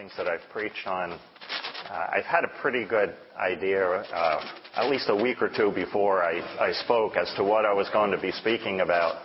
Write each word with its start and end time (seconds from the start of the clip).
things 0.00 0.12
that 0.16 0.26
I've 0.26 0.48
preached 0.50 0.86
on, 0.86 1.12
uh, 1.12 2.06
I've 2.10 2.24
had 2.24 2.44
a 2.44 2.60
pretty 2.62 2.86
good 2.86 3.14
idea, 3.38 3.84
uh, 3.86 4.40
at 4.76 4.88
least 4.88 5.10
a 5.10 5.14
week 5.14 5.42
or 5.42 5.50
two 5.54 5.72
before 5.72 6.22
I, 6.22 6.72
spoke, 6.84 7.16
as 7.16 7.30
to 7.36 7.44
what 7.44 7.66
I 7.66 7.74
was 7.74 7.86
going 7.92 8.10
to 8.12 8.18
be 8.18 8.32
speaking 8.32 8.80
about. 8.80 9.20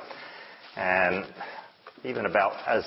And 0.76 1.26
even 2.04 2.26
about 2.26 2.68
as 2.68 2.84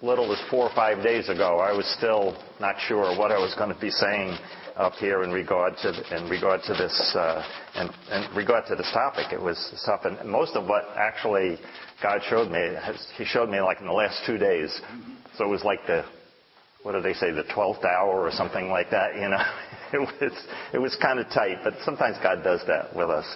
little 0.00 0.32
as 0.32 0.40
four 0.48 0.70
or 0.70 0.74
five 0.74 1.04
days 1.04 1.28
ago, 1.28 1.58
I 1.58 1.76
was 1.76 1.84
still 1.98 2.34
not 2.60 2.76
sure 2.88 3.14
what 3.18 3.30
I 3.30 3.36
was 3.36 3.54
going 3.58 3.74
to 3.74 3.78
be 3.78 3.90
saying 3.90 4.38
up 4.76 4.94
here 4.94 5.22
in 5.22 5.32
regard 5.32 5.74
to 5.82 6.16
in 6.16 6.30
regard 6.30 6.62
to 6.62 6.72
this 6.72 7.14
uh, 7.14 7.44
in, 7.76 8.34
regard 8.34 8.64
to 8.68 8.74
this 8.74 8.90
topic. 8.94 9.34
It 9.34 9.40
was 9.40 9.58
stuff, 9.76 10.00
most 10.24 10.56
of 10.56 10.66
what 10.66 10.84
actually 10.96 11.58
God 12.02 12.22
showed 12.30 12.50
me, 12.50 12.74
He 13.18 13.26
showed 13.26 13.50
me 13.50 13.60
like 13.60 13.80
in 13.80 13.86
the 13.86 13.92
last 13.92 14.22
two 14.24 14.38
days. 14.38 14.80
So 15.36 15.44
it 15.44 15.48
was 15.48 15.62
like 15.62 15.80
the 15.86 16.06
what 16.82 16.92
do 16.92 17.00
they 17.00 17.12
say, 17.14 17.30
the 17.30 17.44
twelfth 17.54 17.84
hour 17.84 18.20
or 18.22 18.30
something 18.32 18.68
like 18.68 18.90
that. 18.90 19.14
You 19.14 19.28
know, 19.28 19.42
it 19.92 19.98
was 20.00 20.46
it 20.74 20.78
was 20.78 20.96
kind 21.00 21.18
of 21.18 21.26
tight, 21.28 21.58
but 21.64 21.74
sometimes 21.84 22.16
God 22.22 22.42
does 22.42 22.60
that 22.66 22.94
with 22.94 23.10
us. 23.10 23.26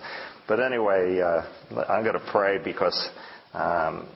But 0.48 0.60
anyway, 0.60 1.20
uh, 1.20 1.82
I'm 1.88 2.04
going 2.04 2.18
to 2.18 2.30
pray 2.30 2.58
because 2.62 3.08
um, 3.52 4.08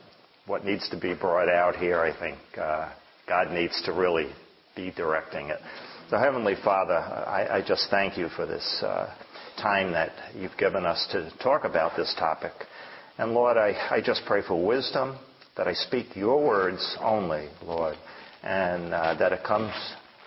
what 0.46 0.64
needs 0.64 0.88
to 0.90 0.98
be 0.98 1.14
brought 1.14 1.48
out 1.48 1.76
here, 1.76 2.00
I 2.00 2.16
think 2.18 2.38
uh, 2.56 2.92
God 3.28 3.50
needs 3.50 3.80
to 3.86 3.92
really 3.92 4.30
be 4.76 4.92
directing 4.96 5.48
it. 5.48 5.58
So 6.08 6.18
Heavenly 6.18 6.54
Father, 6.64 6.94
I, 6.94 7.58
I 7.58 7.64
just 7.66 7.88
thank 7.90 8.16
you 8.16 8.28
for 8.36 8.46
this 8.46 8.82
uh, 8.84 9.12
time 9.60 9.92
that 9.92 10.10
you've 10.36 10.56
given 10.56 10.86
us 10.86 11.06
to 11.12 11.32
talk 11.42 11.64
about 11.64 11.96
this 11.96 12.14
topic. 12.18 12.52
And 13.18 13.32
Lord, 13.32 13.56
I, 13.56 13.74
I 13.90 14.00
just 14.00 14.22
pray 14.26 14.42
for 14.46 14.64
wisdom, 14.64 15.18
that 15.56 15.66
I 15.66 15.74
speak 15.74 16.16
your 16.16 16.44
words 16.44 16.96
only, 17.00 17.48
Lord 17.64 17.96
and 18.42 18.94
uh, 18.94 19.14
that 19.14 19.32
it 19.32 19.44
comes 19.44 19.72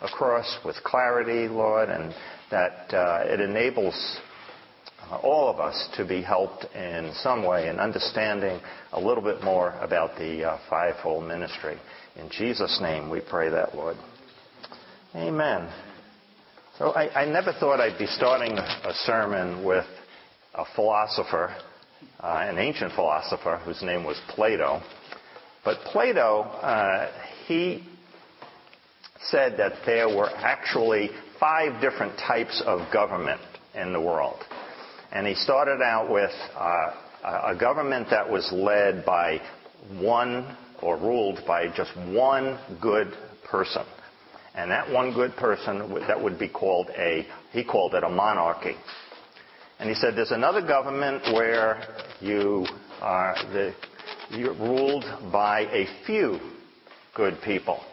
across 0.01 0.59
with 0.65 0.75
clarity, 0.83 1.47
Lord, 1.47 1.89
and 1.89 2.13
that 2.51 2.93
uh, 2.93 3.23
it 3.25 3.39
enables 3.39 3.95
uh, 5.09 5.17
all 5.17 5.49
of 5.49 5.59
us 5.59 5.89
to 5.97 6.05
be 6.05 6.21
helped 6.21 6.65
in 6.75 7.11
some 7.15 7.45
way 7.45 7.67
in 7.67 7.79
understanding 7.79 8.59
a 8.91 8.99
little 8.99 9.23
bit 9.23 9.43
more 9.43 9.71
about 9.81 10.17
the 10.17 10.43
uh, 10.43 10.57
fivefold 10.69 11.27
ministry. 11.27 11.77
In 12.15 12.29
Jesus' 12.29 12.79
name 12.81 13.09
we 13.09 13.21
pray 13.21 13.49
that, 13.49 13.75
Lord. 13.75 13.97
Amen. 15.15 15.71
So 16.77 16.89
I, 16.91 17.21
I 17.21 17.25
never 17.25 17.53
thought 17.53 17.79
I'd 17.79 17.99
be 17.99 18.07
starting 18.07 18.57
a 18.57 18.93
sermon 19.05 19.63
with 19.63 19.85
a 20.55 20.65
philosopher, 20.75 21.55
uh, 22.19 22.45
an 22.47 22.57
ancient 22.57 22.93
philosopher 22.93 23.61
whose 23.63 23.81
name 23.81 24.03
was 24.03 24.19
Plato. 24.29 24.81
But 25.63 25.77
Plato, 25.91 26.41
uh, 26.41 27.11
he 27.47 27.83
said 29.29 29.57
that 29.57 29.73
there 29.85 30.07
were 30.07 30.29
actually 30.29 31.09
five 31.39 31.81
different 31.81 32.17
types 32.17 32.61
of 32.65 32.91
government 32.91 33.41
in 33.75 33.93
the 33.93 33.99
world. 33.99 34.39
And 35.11 35.27
he 35.27 35.35
started 35.35 35.81
out 35.81 36.09
with 36.09 36.31
uh, 36.55 36.93
a 37.23 37.55
government 37.59 38.07
that 38.09 38.29
was 38.29 38.49
led 38.51 39.05
by 39.05 39.39
one 39.99 40.57
or 40.81 40.97
ruled 40.97 41.39
by 41.45 41.67
just 41.75 41.95
one 41.97 42.59
good 42.81 43.13
person. 43.49 43.83
And 44.55 44.69
that 44.71 44.91
one 44.91 45.13
good 45.13 45.35
person, 45.35 45.93
that 46.07 46.21
would 46.21 46.37
be 46.37 46.47
called 46.47 46.89
a, 46.97 47.25
he 47.51 47.63
called 47.63 47.95
it 47.95 48.03
a 48.03 48.09
monarchy. 48.09 48.75
And 49.79 49.89
he 49.89 49.95
said 49.95 50.15
there's 50.15 50.31
another 50.31 50.61
government 50.61 51.23
where 51.33 51.81
you 52.21 52.65
are 53.01 53.35
the, 53.51 53.73
you're 54.29 54.53
ruled 54.53 55.05
by 55.31 55.61
a 55.61 55.87
few 56.05 56.39
good 57.15 57.37
people 57.43 57.83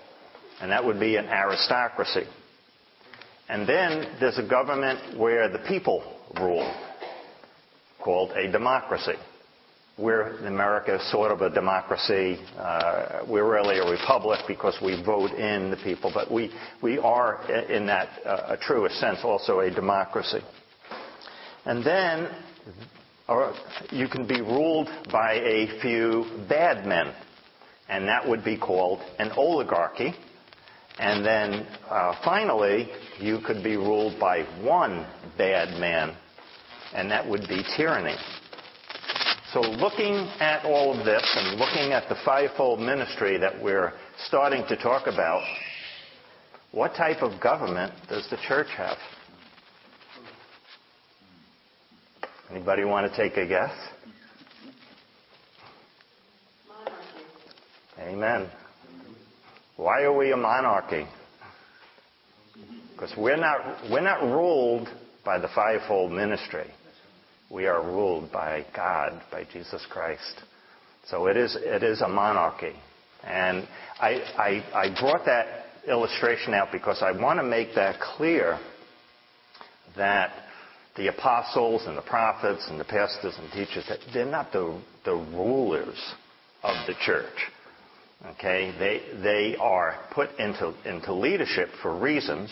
and 0.61 0.71
that 0.71 0.85
would 0.85 1.01
be 1.01 1.17
an 1.17 1.27
aristocracy. 1.27 2.25
And 3.49 3.69
then 3.69 4.17
there's 4.21 4.39
a 4.39 4.47
government 4.47 5.19
where 5.19 5.49
the 5.49 5.59
people 5.67 6.03
rule, 6.39 6.73
called 8.03 8.31
a 8.33 8.51
democracy. 8.51 9.15
We're 9.99 10.39
in 10.39 10.47
America 10.47 10.99
sort 11.11 11.31
of 11.31 11.43
a 11.43 11.51
democracy. 11.51 12.39
Uh, 12.57 13.25
we're 13.29 13.51
really 13.51 13.79
a 13.79 13.91
republic 13.91 14.41
because 14.49 14.79
we 14.83 15.03
vote 15.05 15.33
in 15.33 15.71
the 15.71 15.77
people, 15.77 16.11
but 16.15 16.33
we, 16.33 16.51
we 16.83 16.99
are, 16.99 17.43
in 17.69 17.87
that 17.87 18.09
uh, 18.25 18.57
truest 18.63 18.99
sense, 18.99 19.19
also 19.23 19.61
a 19.61 19.71
democracy. 19.71 20.41
And 21.67 21.85
then 21.85 22.31
or 23.31 23.55
you 23.93 24.09
can 24.09 24.27
be 24.27 24.41
ruled 24.41 24.89
by 25.11 25.35
a 25.35 25.81
few 25.81 26.27
bad 26.49 26.85
men, 26.85 27.15
and 27.89 28.09
that 28.09 28.29
would 28.29 28.45
be 28.45 28.59
called 28.59 29.01
an 29.21 29.31
oligarchy. 29.37 30.13
And 31.01 31.25
then 31.25 31.67
uh, 31.89 32.15
finally, 32.23 32.91
you 33.19 33.39
could 33.47 33.65
be 33.65 33.77
ruled 33.77 34.21
by 34.21 34.43
one 34.63 35.07
bad 35.39 35.81
man, 35.81 36.15
and 36.95 37.11
that 37.11 37.27
would 37.27 37.49
be 37.49 37.63
tyranny. 37.75 38.17
So 39.55 39.61
looking 39.61 40.15
at 40.41 40.67
all 40.67 40.97
of 40.97 41.07
this 41.07 41.27
and 41.37 41.59
looking 41.59 41.93
at 41.93 42.07
the 42.11 42.17
fivefold 42.23 42.81
ministry 42.81 43.39
that 43.39 43.63
we're 43.63 43.95
starting 44.27 44.63
to 44.69 44.77
talk 44.77 45.07
about, 45.07 45.43
what 46.71 46.95
type 46.95 47.23
of 47.23 47.41
government 47.41 47.95
does 48.11 48.29
the 48.29 48.37
church 48.47 48.69
have? 48.77 48.99
Anybody 52.51 52.85
want 52.85 53.11
to 53.11 53.17
take 53.17 53.39
a 53.39 53.47
guess? 53.47 53.73
Monarchy. 56.69 58.15
Amen. 58.15 58.51
Why 59.81 60.03
are 60.03 60.13
we 60.15 60.31
a 60.31 60.37
monarchy? 60.37 61.07
Because 62.93 63.15
we're 63.17 63.39
not, 63.39 63.91
we're 63.91 64.03
not 64.03 64.23
ruled 64.23 64.89
by 65.25 65.39
the 65.39 65.49
fivefold 65.55 66.13
ministry. 66.13 66.67
We 67.51 67.65
are 67.65 67.83
ruled 67.83 68.31
by 68.31 68.67
God, 68.77 69.23
by 69.33 69.45
Jesus 69.51 69.83
Christ. 69.89 70.43
So 71.09 71.29
it 71.29 71.39
is, 71.39 71.57
it 71.59 71.83
is 71.83 72.03
a 72.03 72.09
monarchy. 72.09 72.75
And 73.25 73.67
I, 73.99 74.21
I, 74.37 74.65
I 74.75 75.01
brought 75.01 75.25
that 75.25 75.47
illustration 75.89 76.53
out 76.53 76.69
because 76.73 77.03
I 77.03 77.13
want 77.13 77.39
to 77.39 77.43
make 77.43 77.75
that 77.75 78.01
clear 78.01 78.61
that 79.97 80.31
the 80.99 81.07
apostles 81.07 81.87
and 81.87 81.97
the 81.97 82.03
prophets 82.03 82.67
and 82.69 82.79
the 82.79 82.85
pastors 82.85 83.35
and 83.39 83.51
teachers, 83.53 83.91
they're 84.13 84.27
not 84.27 84.53
the, 84.53 84.79
the 85.07 85.15
rulers 85.15 85.99
of 86.63 86.87
the 86.87 86.93
church. 87.07 87.33
Okay, 88.27 88.75
they, 88.79 89.23
they 89.23 89.57
are 89.57 89.99
put 90.13 90.29
into, 90.39 90.75
into 90.85 91.15
leadership 91.15 91.71
for 91.81 91.99
reasons 91.99 92.51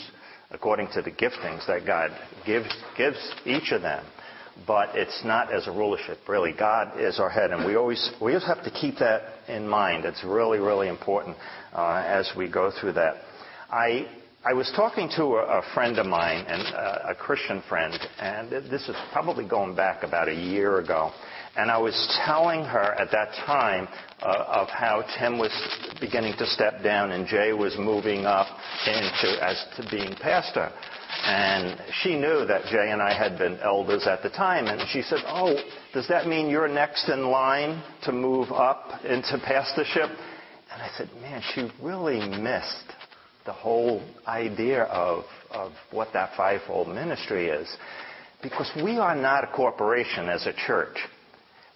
according 0.51 0.89
to 0.95 1.03
the 1.03 1.11
giftings 1.11 1.67
that 1.67 1.87
God 1.87 2.11
gives, 2.47 2.75
gives 2.97 3.19
each 3.45 3.71
of 3.73 3.83
them. 3.83 4.05
But 4.67 4.97
it's 4.97 5.23
not 5.25 5.53
as 5.53 5.67
a 5.67 5.71
rulership, 5.71 6.19
really. 6.27 6.53
God 6.59 6.99
is 6.99 7.21
our 7.21 7.29
head, 7.29 7.51
and 7.51 7.67
we 7.67 7.77
always, 7.77 8.11
we 8.21 8.33
always 8.33 8.47
have 8.47 8.65
to 8.65 8.71
keep 8.71 8.97
that 8.99 9.23
in 9.47 9.69
mind. 9.69 10.05
It's 10.05 10.25
really, 10.25 10.59
really 10.59 10.89
important 10.89 11.37
uh, 11.73 12.03
as 12.05 12.33
we 12.37 12.51
go 12.51 12.73
through 12.81 12.95
that. 12.95 13.17
I, 13.71 14.09
I 14.45 14.55
was 14.55 14.73
talking 14.75 15.11
to 15.17 15.23
a, 15.23 15.61
a 15.61 15.63
friend 15.75 15.99
of 15.99 16.07
mine, 16.07 16.45
and 16.49 16.63
uh, 16.75 17.11
a 17.11 17.15
Christian 17.15 17.63
friend, 17.69 17.95
and 18.19 18.51
this 18.51 18.89
is 18.89 18.97
probably 19.13 19.47
going 19.47 19.77
back 19.77 20.03
about 20.03 20.29
a 20.29 20.35
year 20.35 20.79
ago. 20.79 21.13
And 21.59 21.73
I 21.73 21.79
was 21.79 22.21
telling 22.25 22.63
her 22.63 22.95
at 22.95 23.11
that 23.11 23.35
time 23.45 23.89
uh, 24.23 24.45
of 24.47 24.69
how 24.69 25.03
Tim 25.19 25.39
was 25.39 25.51
beginning 26.01 26.37
to 26.39 26.47
step 26.47 26.85
down 26.85 27.11
and 27.11 27.27
Jay 27.27 27.53
was 27.53 27.77
moving 27.77 28.27
up 28.27 28.47
into 28.87 29.45
as 29.45 29.65
to 29.77 29.89
being 29.91 30.15
pastor. 30.15 30.71
And 31.25 31.83
she 32.01 32.15
knew 32.15 32.47
that 32.47 32.67
Jay 32.67 32.93
and 32.93 33.03
I 33.03 33.13
had 33.13 33.39
been 33.39 33.59
elders 33.59 34.07
at 34.07 34.23
the 34.23 34.31
time, 34.31 34.67
and 34.69 34.89
she 34.91 35.03
said, 35.03 35.19
"Oh, 35.27 35.57
does 35.93 36.07
that 36.07 36.29
mean 36.29 36.49
you're 36.49 36.69
next 36.69 37.09
in 37.09 37.27
line 37.27 37.83
to 38.05 38.13
move 38.13 38.53
up 38.53 39.05
into 39.05 39.37
pastorship?" 39.39 40.11
And 40.73 40.81
I 40.81 40.89
said, 40.97 41.11
"Man, 41.21 41.43
she 41.55 41.73
really 41.83 42.21
missed 42.21 42.93
the 43.47 43.53
whole 43.53 44.01
idea 44.29 44.85
of 44.85 45.25
of 45.51 45.73
what 45.91 46.13
that 46.13 46.37
fivefold 46.37 46.87
ministry 46.87 47.49
is, 47.49 47.69
because 48.43 48.71
we 48.77 48.99
are 48.99 49.17
not 49.17 49.43
a 49.43 49.49
corporation 49.49 50.29
as 50.29 50.47
a 50.47 50.53
church." 50.53 50.99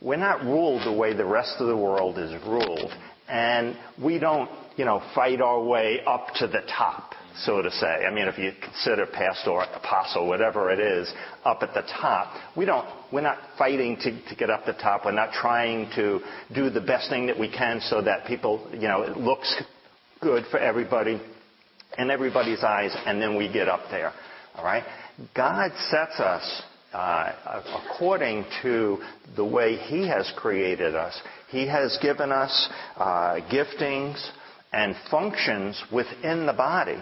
We're 0.03 0.17
not 0.17 0.43
ruled 0.45 0.85
the 0.85 0.93
way 0.93 1.15
the 1.15 1.25
rest 1.25 1.55
of 1.61 1.69
the 1.69 1.77
world 1.77 2.19
is 2.19 2.33
ruled. 2.45 2.91
And 3.29 3.77
we 4.03 4.19
don't, 4.19 4.51
you 4.77 4.85
know, 4.85 5.01
fight 5.15 5.41
our 5.41 5.63
way 5.63 6.01
up 6.05 6.27
to 6.37 6.49
the 6.49 6.63
top, 6.77 7.13
so 7.45 7.63
to 7.63 7.71
say. 7.71 8.05
I 8.05 8.13
mean, 8.13 8.27
if 8.27 8.37
you 8.37 8.53
consider 8.61 9.07
pastor, 9.07 9.61
apostle, 9.61 10.27
whatever 10.27 10.71
it 10.73 10.81
is, 10.81 11.13
up 11.45 11.63
at 11.63 11.73
the 11.73 11.83
top, 11.83 12.35
we 12.57 12.65
don't, 12.65 12.87
we're 13.13 13.21
not 13.21 13.39
fighting 13.57 13.97
to, 14.03 14.29
to 14.29 14.35
get 14.35 14.51
up 14.51 14.67
the 14.67 14.73
top. 14.73 15.05
We're 15.05 15.13
not 15.13 15.33
trying 15.33 15.89
to 15.95 16.21
do 16.53 16.69
the 16.69 16.81
best 16.81 17.09
thing 17.09 17.27
that 17.29 17.39
we 17.39 17.49
can 17.49 17.81
so 17.81 18.03
that 18.03 18.27
people, 18.27 18.69
you 18.73 18.89
know, 18.89 19.03
it 19.03 19.17
looks 19.17 19.63
good 20.21 20.45
for 20.51 20.59
everybody 20.59 21.23
in 21.97 22.11
everybody's 22.11 22.65
eyes, 22.65 22.95
and 23.07 23.21
then 23.21 23.37
we 23.37 23.53
get 23.53 23.69
up 23.69 23.83
there. 23.91 24.13
All 24.57 24.65
right? 24.65 24.83
God 25.35 25.71
sets 25.91 26.19
us 26.19 26.63
according 26.93 28.44
to 28.62 28.99
the 29.37 29.44
way 29.44 29.77
He 29.77 30.06
has 30.09 30.33
created 30.37 30.94
us. 30.94 31.21
He 31.49 31.67
has 31.67 31.99
given 32.00 32.33
us 32.33 32.69
uh, 32.97 33.41
giftings 33.50 34.23
and 34.73 34.94
functions 35.11 35.83
within 35.93 36.47
the 36.47 36.53
body. 36.53 36.99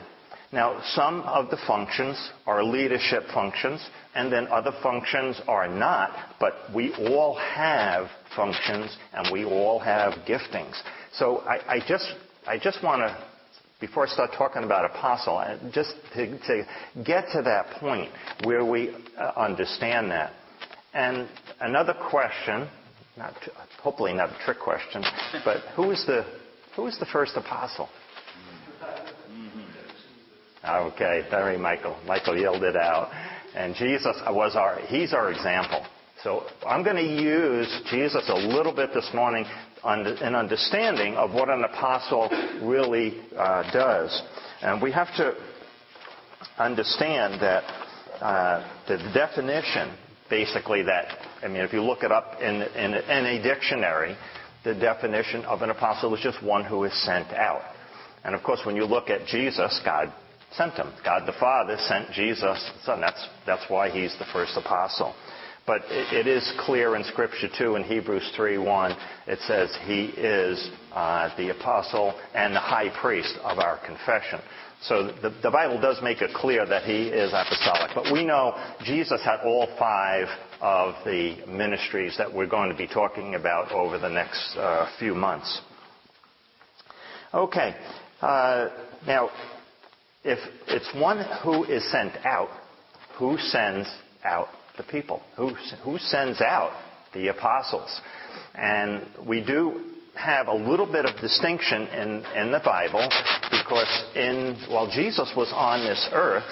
Now, 0.52 0.82
some 0.94 1.20
of 1.20 1.48
the 1.50 1.58
functions 1.64 2.16
are 2.44 2.64
leadership 2.64 3.22
functions, 3.32 3.80
and 4.16 4.32
then 4.32 4.48
other 4.48 4.72
functions 4.82 5.40
are 5.46 5.68
not, 5.68 6.10
but 6.40 6.54
we 6.74 6.92
all 6.94 7.36
have 7.36 8.08
functions 8.34 8.96
and 9.12 9.32
we 9.32 9.44
all 9.44 9.78
have 9.78 10.14
giftings. 10.26 10.80
So 11.12 11.38
I, 11.38 11.76
I 11.76 11.80
just, 11.86 12.12
I 12.48 12.58
just 12.58 12.82
want 12.82 13.02
to, 13.02 13.16
before 13.80 14.06
I 14.06 14.10
start 14.10 14.30
talking 14.36 14.62
about 14.62 14.84
apostle, 14.84 15.42
just 15.72 15.94
to, 16.14 16.38
to 16.38 16.66
get 17.04 17.26
to 17.32 17.42
that 17.42 17.70
point 17.80 18.10
where 18.44 18.64
we 18.64 18.94
uh, 19.18 19.32
understand 19.36 20.10
that. 20.10 20.32
And 20.92 21.28
another 21.60 21.94
question, 22.10 22.68
not, 23.16 23.34
hopefully 23.82 24.12
not 24.12 24.30
a 24.30 24.44
trick 24.44 24.58
question, 24.58 25.02
but 25.44 25.58
who 25.76 25.90
is 25.90 26.04
the, 26.06 26.24
who 26.76 26.86
is 26.86 26.98
the 26.98 27.06
first 27.06 27.36
apostle? 27.36 27.88
Okay, 30.62 31.22
very 31.30 31.56
Michael. 31.56 31.96
Michael 32.06 32.38
yelled 32.38 32.62
it 32.62 32.76
out. 32.76 33.10
And 33.54 33.74
Jesus 33.74 34.16
was 34.28 34.54
our, 34.56 34.78
he's 34.86 35.12
our 35.14 35.32
example. 35.32 35.84
So 36.22 36.42
I'm 36.66 36.84
going 36.84 36.96
to 36.96 37.02
use 37.02 37.82
Jesus 37.90 38.28
a 38.28 38.34
little 38.34 38.74
bit 38.74 38.90
this 38.92 39.08
morning 39.14 39.46
in 39.84 40.34
understanding 40.34 41.14
of 41.14 41.32
what 41.32 41.48
an 41.48 41.64
apostle 41.64 42.28
really 42.62 43.20
uh, 43.36 43.70
does. 43.72 44.22
And 44.62 44.82
we 44.82 44.92
have 44.92 45.08
to 45.16 45.34
understand 46.58 47.40
that 47.40 47.64
uh, 48.20 48.82
the 48.88 48.98
definition, 49.14 49.96
basically 50.28 50.82
that, 50.82 51.06
I 51.42 51.48
mean, 51.48 51.62
if 51.62 51.72
you 51.72 51.82
look 51.82 52.02
it 52.02 52.12
up 52.12 52.40
in, 52.40 52.56
in, 52.56 52.94
in 52.94 53.26
a 53.26 53.42
dictionary, 53.42 54.16
the 54.64 54.74
definition 54.74 55.44
of 55.46 55.62
an 55.62 55.70
apostle 55.70 56.14
is 56.14 56.20
just 56.22 56.42
one 56.42 56.64
who 56.64 56.84
is 56.84 57.04
sent 57.04 57.28
out. 57.32 57.62
And 58.24 58.34
of 58.34 58.42
course, 58.42 58.60
when 58.64 58.76
you 58.76 58.84
look 58.84 59.08
at 59.08 59.26
Jesus, 59.26 59.80
God 59.84 60.12
sent 60.52 60.74
him. 60.74 60.92
God 61.04 61.26
the 61.26 61.32
Father 61.40 61.76
sent 61.78 62.10
Jesus, 62.12 62.70
Son. 62.84 63.00
That's, 63.00 63.26
that's 63.46 63.64
why 63.70 63.88
he's 63.88 64.14
the 64.18 64.26
first 64.32 64.52
apostle. 64.56 65.14
But 65.70 65.82
it, 65.88 66.26
is 66.26 66.52
clear 66.66 66.96
in 66.96 67.04
Scripture 67.04 67.46
too, 67.56 67.76
in 67.76 67.84
Hebrews 67.84 68.32
3.1, 68.36 68.96
it 69.28 69.38
says 69.46 69.72
he 69.84 70.06
is 70.06 70.68
uh, 70.92 71.30
the 71.36 71.50
apostle 71.50 72.12
and 72.34 72.56
the 72.56 72.58
high 72.58 72.88
priest 73.00 73.38
of 73.44 73.60
our 73.60 73.78
confession. 73.86 74.40
So 74.82 75.12
the, 75.22 75.32
the 75.44 75.50
Bible 75.52 75.80
does 75.80 76.00
make 76.02 76.22
it 76.22 76.34
clear 76.34 76.66
that 76.66 76.82
he 76.82 77.06
is 77.06 77.30
apostolic. 77.32 77.92
But 77.94 78.12
we 78.12 78.24
know 78.24 78.60
Jesus 78.84 79.22
had 79.22 79.42
all 79.44 79.68
five 79.78 80.26
of 80.60 80.96
the 81.04 81.36
ministries 81.46 82.16
that 82.18 82.34
we're 82.34 82.48
going 82.48 82.70
to 82.70 82.76
be 82.76 82.88
talking 82.88 83.36
about 83.36 83.70
over 83.70 83.96
the 83.96 84.08
next 84.08 84.56
uh, 84.56 84.90
few 84.98 85.14
months. 85.14 85.60
Okay. 87.32 87.76
Uh, 88.20 88.70
now, 89.06 89.30
if 90.24 90.40
it's 90.66 90.92
one 90.96 91.24
who 91.44 91.62
is 91.62 91.88
sent 91.92 92.26
out, 92.26 92.48
who 93.20 93.38
sends 93.38 93.88
out 94.24 94.48
the 94.80 94.90
people? 94.90 95.20
Who, 95.36 95.54
who 95.84 95.98
sends 95.98 96.40
out 96.40 96.72
the 97.12 97.28
apostles? 97.28 98.00
And 98.54 99.06
we 99.26 99.44
do 99.44 99.84
have 100.14 100.48
a 100.48 100.54
little 100.54 100.90
bit 100.90 101.04
of 101.04 101.20
distinction 101.20 101.82
in, 101.88 102.24
in 102.36 102.52
the 102.52 102.60
Bible 102.64 103.08
because 103.50 104.04
in, 104.14 104.56
while 104.68 104.90
Jesus 104.90 105.32
was 105.36 105.52
on 105.54 105.80
this 105.80 106.08
earth, 106.12 106.44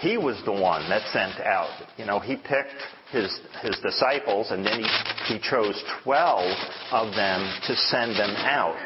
he 0.00 0.18
was 0.18 0.40
the 0.44 0.52
one 0.52 0.88
that 0.90 1.02
sent 1.12 1.40
out. 1.40 1.70
You 1.96 2.04
know, 2.04 2.20
he 2.20 2.36
picked 2.36 2.76
his, 3.10 3.40
his 3.62 3.78
disciples 3.82 4.50
and 4.50 4.66
then 4.66 4.80
he, 4.80 5.34
he 5.34 5.40
chose 5.40 5.82
12 6.04 6.56
of 6.92 7.14
them 7.14 7.40
to 7.66 7.76
send 7.76 8.12
them 8.12 8.34
out. 8.36 8.76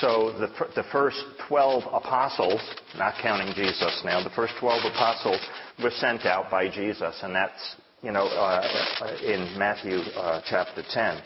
So 0.00 0.32
the, 0.38 0.48
the 0.76 0.84
first 0.92 1.18
12 1.48 1.82
apostles, 1.92 2.60
not 2.96 3.14
counting 3.20 3.52
Jesus 3.54 4.02
now, 4.04 4.22
the 4.22 4.30
first 4.30 4.54
12 4.60 4.92
apostles 4.92 5.40
were 5.82 5.90
sent 5.90 6.26
out 6.26 6.50
by 6.50 6.68
Jesus, 6.68 7.18
and 7.22 7.34
that's, 7.34 7.76
you 8.04 8.12
know, 8.12 8.26
uh, 8.26 9.16
in 9.24 9.58
Matthew 9.58 9.96
uh, 9.96 10.42
chapter 10.46 10.82
10. 10.86 11.22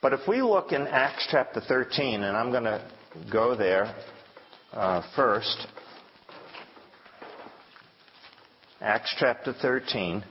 But 0.00 0.12
if 0.12 0.26
we 0.26 0.42
look 0.42 0.72
in 0.72 0.88
Acts 0.88 1.28
chapter 1.30 1.60
13, 1.60 2.24
and 2.24 2.36
I'm 2.36 2.50
going 2.50 2.64
to 2.64 2.84
go 3.30 3.54
there 3.54 3.94
uh, 4.72 5.02
first, 5.14 5.68
Acts 8.80 9.14
chapter 9.20 9.54
13. 9.62 10.24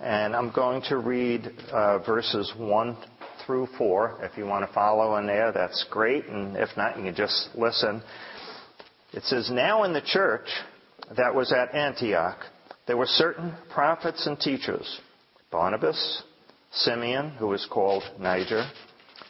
And 0.00 0.34
I'm 0.34 0.50
going 0.50 0.80
to 0.88 0.96
read 0.96 1.50
uh, 1.72 1.98
verses 1.98 2.50
1 2.56 2.96
through 3.44 3.68
4. 3.76 4.20
If 4.22 4.38
you 4.38 4.46
want 4.46 4.66
to 4.66 4.72
follow 4.72 5.16
in 5.18 5.26
there, 5.26 5.52
that's 5.52 5.84
great. 5.90 6.24
And 6.24 6.56
if 6.56 6.70
not, 6.78 6.96
you 6.96 7.04
can 7.04 7.14
just 7.14 7.50
listen. 7.54 8.02
It 9.12 9.24
says, 9.24 9.50
Now 9.52 9.84
in 9.84 9.92
the 9.92 10.00
church 10.00 10.48
that 11.18 11.34
was 11.34 11.52
at 11.52 11.74
Antioch, 11.74 12.38
there 12.86 12.96
were 12.96 13.06
certain 13.06 13.54
prophets 13.70 14.26
and 14.26 14.38
teachers 14.38 15.00
Barnabas, 15.50 16.22
Simeon, 16.72 17.30
who 17.38 17.46
was 17.46 17.66
called 17.70 18.02
Niger, 18.18 18.68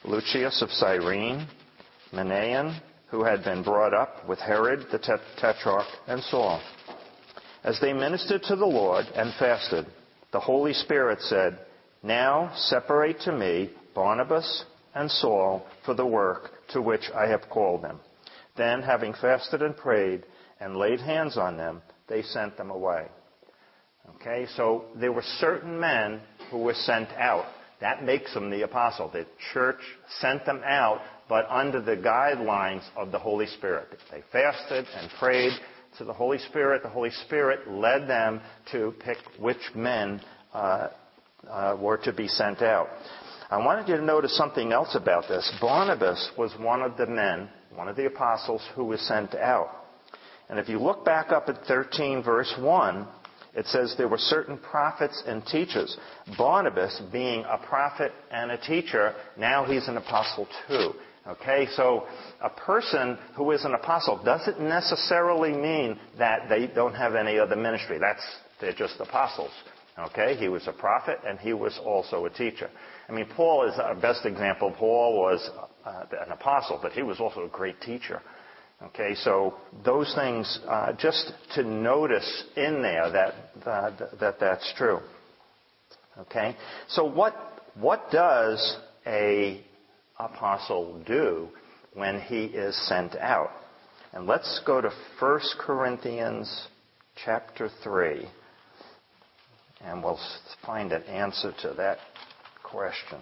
Lucius 0.04 0.62
of 0.62 0.70
Cyrene, 0.70 1.46
Manaen, 2.12 2.80
who 3.10 3.24
had 3.24 3.44
been 3.44 3.62
brought 3.62 3.92
up 3.92 4.26
with 4.26 4.38
Herod 4.38 4.86
the 4.90 4.98
Tetrarch, 4.98 5.86
and 6.06 6.22
Saul. 6.22 6.62
As 7.62 7.78
they 7.80 7.92
ministered 7.92 8.42
to 8.44 8.56
the 8.56 8.64
Lord 8.64 9.04
and 9.14 9.34
fasted, 9.38 9.86
the 10.32 10.40
Holy 10.40 10.72
Spirit 10.72 11.20
said, 11.20 11.58
Now 12.02 12.52
separate 12.56 13.20
to 13.20 13.32
me 13.32 13.70
Barnabas 13.94 14.64
and 14.94 15.10
Saul 15.10 15.66
for 15.84 15.94
the 15.94 16.06
work 16.06 16.50
to 16.70 16.80
which 16.80 17.10
I 17.14 17.28
have 17.28 17.50
called 17.50 17.82
them. 17.82 18.00
Then, 18.56 18.82
having 18.82 19.12
fasted 19.14 19.62
and 19.62 19.76
prayed 19.76 20.24
and 20.60 20.76
laid 20.76 21.00
hands 21.00 21.36
on 21.36 21.56
them, 21.56 21.82
they 22.08 22.22
sent 22.22 22.56
them 22.56 22.70
away. 22.70 23.08
Okay, 24.16 24.46
so 24.56 24.84
there 24.96 25.12
were 25.12 25.24
certain 25.38 25.78
men 25.78 26.20
who 26.50 26.58
were 26.58 26.74
sent 26.74 27.08
out. 27.10 27.46
That 27.80 28.04
makes 28.04 28.32
them 28.32 28.50
the 28.50 28.62
apostle. 28.62 29.10
The 29.10 29.26
church 29.52 29.80
sent 30.20 30.46
them 30.46 30.62
out, 30.64 31.00
but 31.28 31.46
under 31.48 31.80
the 31.80 31.96
guidelines 31.96 32.82
of 32.96 33.12
the 33.12 33.18
Holy 33.18 33.46
Spirit. 33.46 33.88
They 34.10 34.22
fasted 34.32 34.86
and 34.94 35.10
prayed 35.18 35.52
to 35.98 36.04
the 36.04 36.12
Holy 36.12 36.38
Spirit. 36.38 36.82
The 36.82 36.88
Holy 36.88 37.10
Spirit 37.26 37.70
led 37.70 38.08
them 38.08 38.40
to 38.72 38.94
pick 39.04 39.18
which 39.38 39.58
men 39.74 40.20
uh, 40.52 40.88
uh, 41.50 41.76
were 41.78 41.98
to 41.98 42.12
be 42.12 42.28
sent 42.28 42.62
out. 42.62 42.88
I 43.50 43.58
wanted 43.58 43.88
you 43.88 43.96
to 43.96 44.04
notice 44.04 44.36
something 44.36 44.72
else 44.72 44.94
about 44.94 45.28
this. 45.28 45.50
Barnabas 45.60 46.30
was 46.38 46.52
one 46.58 46.82
of 46.82 46.96
the 46.96 47.06
men, 47.06 47.48
one 47.74 47.88
of 47.88 47.96
the 47.96 48.06
apostles 48.06 48.62
who 48.74 48.84
was 48.84 49.00
sent 49.06 49.34
out. 49.34 49.70
And 50.48 50.58
if 50.58 50.68
you 50.68 50.78
look 50.78 51.04
back 51.04 51.30
up 51.30 51.48
at 51.48 51.64
13 51.66 52.22
verse 52.22 52.52
1, 52.58 53.06
it 53.56 53.66
says 53.66 53.94
there 53.96 54.08
were 54.08 54.18
certain 54.18 54.58
prophets 54.58 55.22
and 55.26 55.44
teachers. 55.46 55.96
Barnabas, 56.36 57.00
being 57.12 57.44
a 57.48 57.58
prophet 57.58 58.12
and 58.30 58.50
a 58.50 58.58
teacher, 58.58 59.14
now 59.38 59.64
he's 59.64 59.88
an 59.88 59.96
apostle 59.96 60.48
too. 60.68 60.92
Okay, 61.26 61.66
so 61.74 62.04
a 62.42 62.50
person 62.50 63.16
who 63.34 63.50
is 63.52 63.64
an 63.64 63.72
apostle 63.72 64.22
doesn't 64.22 64.60
necessarily 64.60 65.52
mean 65.52 65.98
that 66.18 66.50
they 66.50 66.66
don't 66.66 66.94
have 66.94 67.14
any 67.14 67.38
other 67.38 67.56
ministry. 67.56 67.98
That's, 67.98 68.22
they're 68.60 68.74
just 68.74 69.00
apostles. 69.00 69.50
Okay, 69.98 70.36
he 70.36 70.48
was 70.48 70.66
a 70.66 70.72
prophet 70.72 71.18
and 71.26 71.38
he 71.38 71.52
was 71.52 71.78
also 71.84 72.26
a 72.26 72.30
teacher. 72.30 72.68
I 73.08 73.12
mean, 73.12 73.26
Paul 73.36 73.68
is 73.68 73.78
our 73.78 73.94
best 73.94 74.26
example. 74.26 74.74
Paul 74.76 75.16
was 75.18 75.50
uh, 75.86 76.04
an 76.26 76.32
apostle, 76.32 76.78
but 76.82 76.92
he 76.92 77.02
was 77.02 77.20
also 77.20 77.44
a 77.44 77.48
great 77.48 77.80
teacher. 77.80 78.20
Okay, 78.82 79.14
so 79.14 79.54
those 79.84 80.12
things, 80.14 80.58
uh, 80.68 80.92
just 80.92 81.32
to 81.54 81.62
notice 81.62 82.44
in 82.56 82.82
there 82.82 83.10
that, 83.10 83.34
uh, 83.64 83.90
that 84.20 84.40
that's 84.40 84.72
true. 84.76 85.00
Okay, 86.18 86.56
so 86.88 87.04
what 87.04 87.34
what 87.74 88.10
does 88.10 88.78
a 89.06 89.60
apostle 90.18 91.02
do 91.06 91.48
when 91.94 92.20
he 92.20 92.44
is 92.44 92.76
sent 92.88 93.16
out? 93.16 93.50
And 94.12 94.26
let's 94.26 94.60
go 94.64 94.80
to 94.80 94.92
1 95.18 95.40
Corinthians 95.58 96.68
chapter 97.24 97.68
3, 97.82 98.28
and 99.80 100.04
we'll 100.04 100.20
find 100.64 100.92
an 100.92 101.02
answer 101.04 101.52
to 101.62 101.74
that 101.76 101.98
question. 102.62 103.18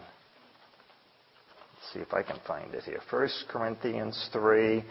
See 1.93 2.01
if 2.01 2.15
I 2.15 2.23
can 2.23 2.39
find 2.47 2.73
it 2.75 2.85
here. 2.85 3.01
1 3.11 3.29
Corinthians 3.49 4.29
3, 4.33 4.83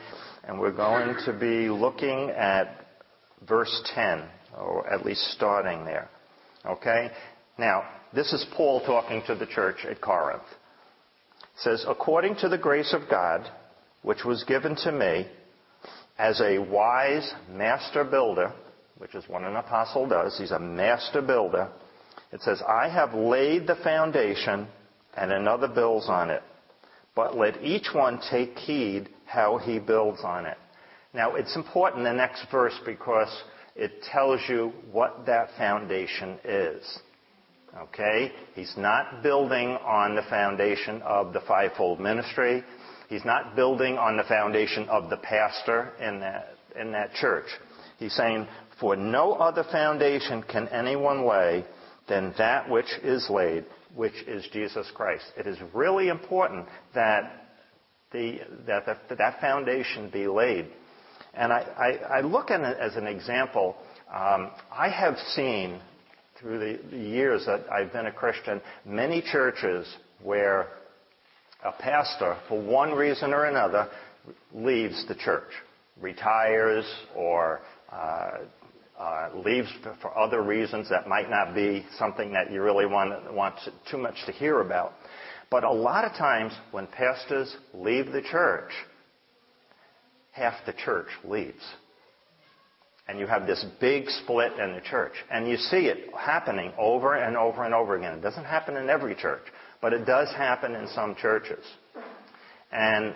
and 0.43 0.59
we're 0.59 0.71
going 0.71 1.15
to 1.25 1.33
be 1.33 1.67
looking 1.67 2.29
at 2.29 2.85
verse 3.47 3.81
10, 3.95 4.23
or 4.59 4.87
at 4.87 5.03
least 5.03 5.21
starting 5.31 5.83
there. 5.83 6.09
Okay? 6.65 7.09
Now, 7.57 7.83
this 8.13 8.33
is 8.33 8.45
Paul 8.55 8.81
talking 8.85 9.23
to 9.25 9.35
the 9.35 9.47
church 9.47 9.77
at 9.89 9.99
Corinth. 9.99 10.43
It 10.43 11.61
says, 11.61 11.85
According 11.87 12.35
to 12.37 12.49
the 12.49 12.57
grace 12.57 12.93
of 12.93 13.09
God, 13.09 13.49
which 14.03 14.23
was 14.23 14.43
given 14.43 14.75
to 14.77 14.91
me, 14.91 15.25
as 16.19 16.39
a 16.39 16.59
wise 16.59 17.33
master 17.49 18.03
builder, 18.03 18.53
which 18.99 19.15
is 19.15 19.23
what 19.27 19.41
an 19.41 19.55
apostle 19.55 20.07
does, 20.07 20.37
he's 20.37 20.51
a 20.51 20.59
master 20.59 21.23
builder, 21.23 21.69
it 22.31 22.41
says, 22.41 22.61
I 22.67 22.89
have 22.89 23.15
laid 23.15 23.65
the 23.65 23.75
foundation 23.75 24.67
and 25.17 25.31
another 25.31 25.67
builds 25.67 26.07
on 26.07 26.29
it. 26.29 26.43
But 27.15 27.37
let 27.37 27.61
each 27.63 27.89
one 27.93 28.19
take 28.29 28.57
heed 28.57 29.09
how 29.25 29.57
he 29.57 29.79
builds 29.79 30.21
on 30.23 30.45
it. 30.45 30.57
Now, 31.13 31.35
it's 31.35 31.55
important, 31.55 32.03
the 32.03 32.13
next 32.13 32.45
verse, 32.51 32.77
because 32.85 33.29
it 33.75 34.03
tells 34.11 34.39
you 34.47 34.71
what 34.91 35.25
that 35.25 35.49
foundation 35.57 36.37
is. 36.43 36.99
Okay? 37.77 38.31
He's 38.53 38.73
not 38.77 39.23
building 39.23 39.69
on 39.85 40.15
the 40.15 40.23
foundation 40.29 41.01
of 41.01 41.33
the 41.33 41.41
fivefold 41.41 41.99
ministry. 41.99 42.63
He's 43.09 43.25
not 43.25 43.55
building 43.55 43.97
on 43.97 44.17
the 44.17 44.23
foundation 44.23 44.87
of 44.89 45.09
the 45.09 45.17
pastor 45.17 45.93
in 45.99 46.19
that, 46.21 46.55
in 46.79 46.91
that 46.93 47.13
church. 47.13 47.47
He's 47.97 48.15
saying, 48.15 48.47
for 48.79 48.95
no 48.95 49.33
other 49.33 49.63
foundation 49.69 50.43
can 50.43 50.67
anyone 50.69 51.25
lay 51.25 51.65
than 52.07 52.33
that 52.37 52.69
which 52.69 52.91
is 53.03 53.29
laid, 53.29 53.65
which 53.95 54.15
is 54.27 54.47
Jesus 54.53 54.89
Christ. 54.93 55.25
It 55.37 55.47
is 55.47 55.57
really 55.73 56.07
important 56.07 56.67
that 56.95 57.49
the, 58.11 58.39
that, 58.67 58.85
the, 58.85 59.15
that 59.15 59.39
foundation 59.39 60.09
be 60.09 60.27
laid. 60.27 60.67
And 61.33 61.53
I, 61.53 61.59
I, 61.59 62.17
I 62.17 62.21
look 62.21 62.51
at 62.51 62.61
it 62.61 62.77
as 62.77 62.95
an 62.95 63.07
example. 63.07 63.75
Um, 64.13 64.51
I 64.71 64.89
have 64.89 65.17
seen 65.35 65.79
through 66.39 66.59
the, 66.59 66.89
the 66.89 66.97
years 66.97 67.45
that 67.45 67.71
I've 67.71 67.93
been 67.93 68.07
a 68.07 68.11
Christian 68.11 68.61
many 68.85 69.21
churches 69.21 69.87
where 70.21 70.67
a 71.63 71.71
pastor, 71.71 72.37
for 72.49 72.59
one 72.61 72.91
reason 72.91 73.33
or 73.33 73.45
another, 73.45 73.89
leaves 74.53 75.05
the 75.07 75.15
church, 75.15 75.49
retires, 75.99 76.85
or 77.15 77.61
uh, 77.91 78.39
Uh, 79.01 79.31
leaves 79.43 79.67
for 79.99 80.15
other 80.15 80.43
reasons 80.43 80.87
that 80.87 81.07
might 81.07 81.27
not 81.27 81.55
be 81.55 81.83
something 81.97 82.31
that 82.33 82.51
you 82.51 82.61
really 82.61 82.85
want, 82.85 83.33
want 83.33 83.55
too 83.89 83.97
much 83.97 84.13
to 84.27 84.31
hear 84.31 84.61
about. 84.61 84.93
But 85.49 85.63
a 85.63 85.71
lot 85.71 86.05
of 86.05 86.11
times 86.11 86.53
when 86.69 86.85
pastors 86.85 87.57
leave 87.73 88.11
the 88.11 88.21
church, 88.21 88.69
half 90.33 90.53
the 90.67 90.73
church 90.73 91.07
leaves. 91.23 91.63
And 93.07 93.17
you 93.17 93.25
have 93.25 93.47
this 93.47 93.65
big 93.79 94.07
split 94.07 94.51
in 94.59 94.73
the 94.73 94.81
church. 94.81 95.13
And 95.31 95.47
you 95.47 95.57
see 95.57 95.87
it 95.87 96.13
happening 96.15 96.71
over 96.77 97.15
and 97.15 97.35
over 97.35 97.63
and 97.63 97.73
over 97.73 97.95
again. 97.95 98.19
It 98.19 98.21
doesn't 98.21 98.45
happen 98.45 98.77
in 98.77 98.87
every 98.87 99.15
church, 99.15 99.45
but 99.81 99.93
it 99.93 100.05
does 100.05 100.29
happen 100.29 100.75
in 100.75 100.87
some 100.89 101.15
churches. 101.15 101.65
And 102.71 103.15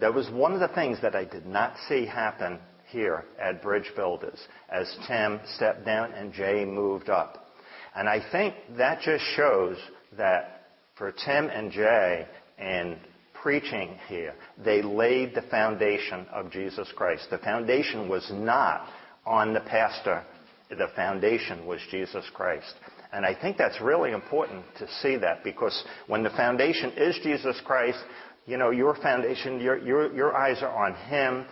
that 0.00 0.12
was 0.12 0.28
one 0.30 0.52
of 0.52 0.60
the 0.60 0.68
things 0.74 0.98
that 1.00 1.16
I 1.16 1.24
did 1.24 1.46
not 1.46 1.76
see 1.88 2.04
happen 2.04 2.58
here 2.88 3.24
at 3.40 3.62
Bridge 3.62 3.90
Builders 3.96 4.38
as 4.70 4.94
Tim 5.06 5.40
stepped 5.56 5.84
down 5.84 6.12
and 6.12 6.32
Jay 6.32 6.64
moved 6.64 7.08
up. 7.08 7.52
And 7.96 8.08
I 8.08 8.20
think 8.32 8.54
that 8.76 9.00
just 9.02 9.24
shows 9.36 9.76
that 10.16 10.62
for 10.96 11.12
Tim 11.12 11.48
and 11.48 11.70
Jay 11.70 12.26
in 12.58 12.96
preaching 13.42 13.98
here, 14.08 14.34
they 14.64 14.82
laid 14.82 15.34
the 15.34 15.42
foundation 15.42 16.26
of 16.32 16.50
Jesus 16.50 16.90
Christ. 16.96 17.26
The 17.30 17.38
foundation 17.38 18.08
was 18.08 18.28
not 18.32 18.88
on 19.26 19.52
the 19.52 19.60
pastor. 19.60 20.24
The 20.70 20.88
foundation 20.96 21.66
was 21.66 21.80
Jesus 21.90 22.24
Christ. 22.34 22.74
And 23.12 23.24
I 23.24 23.34
think 23.40 23.56
that's 23.56 23.80
really 23.80 24.10
important 24.10 24.64
to 24.78 24.88
see 25.02 25.16
that 25.18 25.44
because 25.44 25.84
when 26.08 26.22
the 26.24 26.30
foundation 26.30 26.90
is 26.96 27.18
Jesus 27.22 27.60
Christ, 27.64 27.98
you 28.46 28.56
know, 28.56 28.70
your 28.70 28.94
foundation, 28.96 29.60
your, 29.60 29.78
your, 29.78 30.12
your 30.14 30.36
eyes 30.36 30.62
are 30.62 30.86
on 30.86 30.94
Him. 31.08 31.46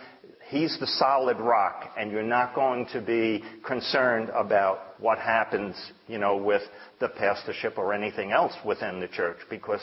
He's 0.53 0.77
the 0.79 0.85
solid 0.85 1.39
rock, 1.39 1.93
and 1.97 2.11
you're 2.11 2.21
not 2.21 2.53
going 2.53 2.85
to 2.93 3.01
be 3.01 3.43
concerned 3.65 4.29
about 4.29 4.99
what 4.99 5.17
happens, 5.17 5.75
you 6.07 6.19
know, 6.19 6.37
with 6.37 6.61
the 6.99 7.07
pastorship 7.07 7.79
or 7.79 7.91
anything 7.91 8.31
else 8.31 8.53
within 8.63 8.99
the 8.99 9.07
church 9.07 9.37
because 9.49 9.81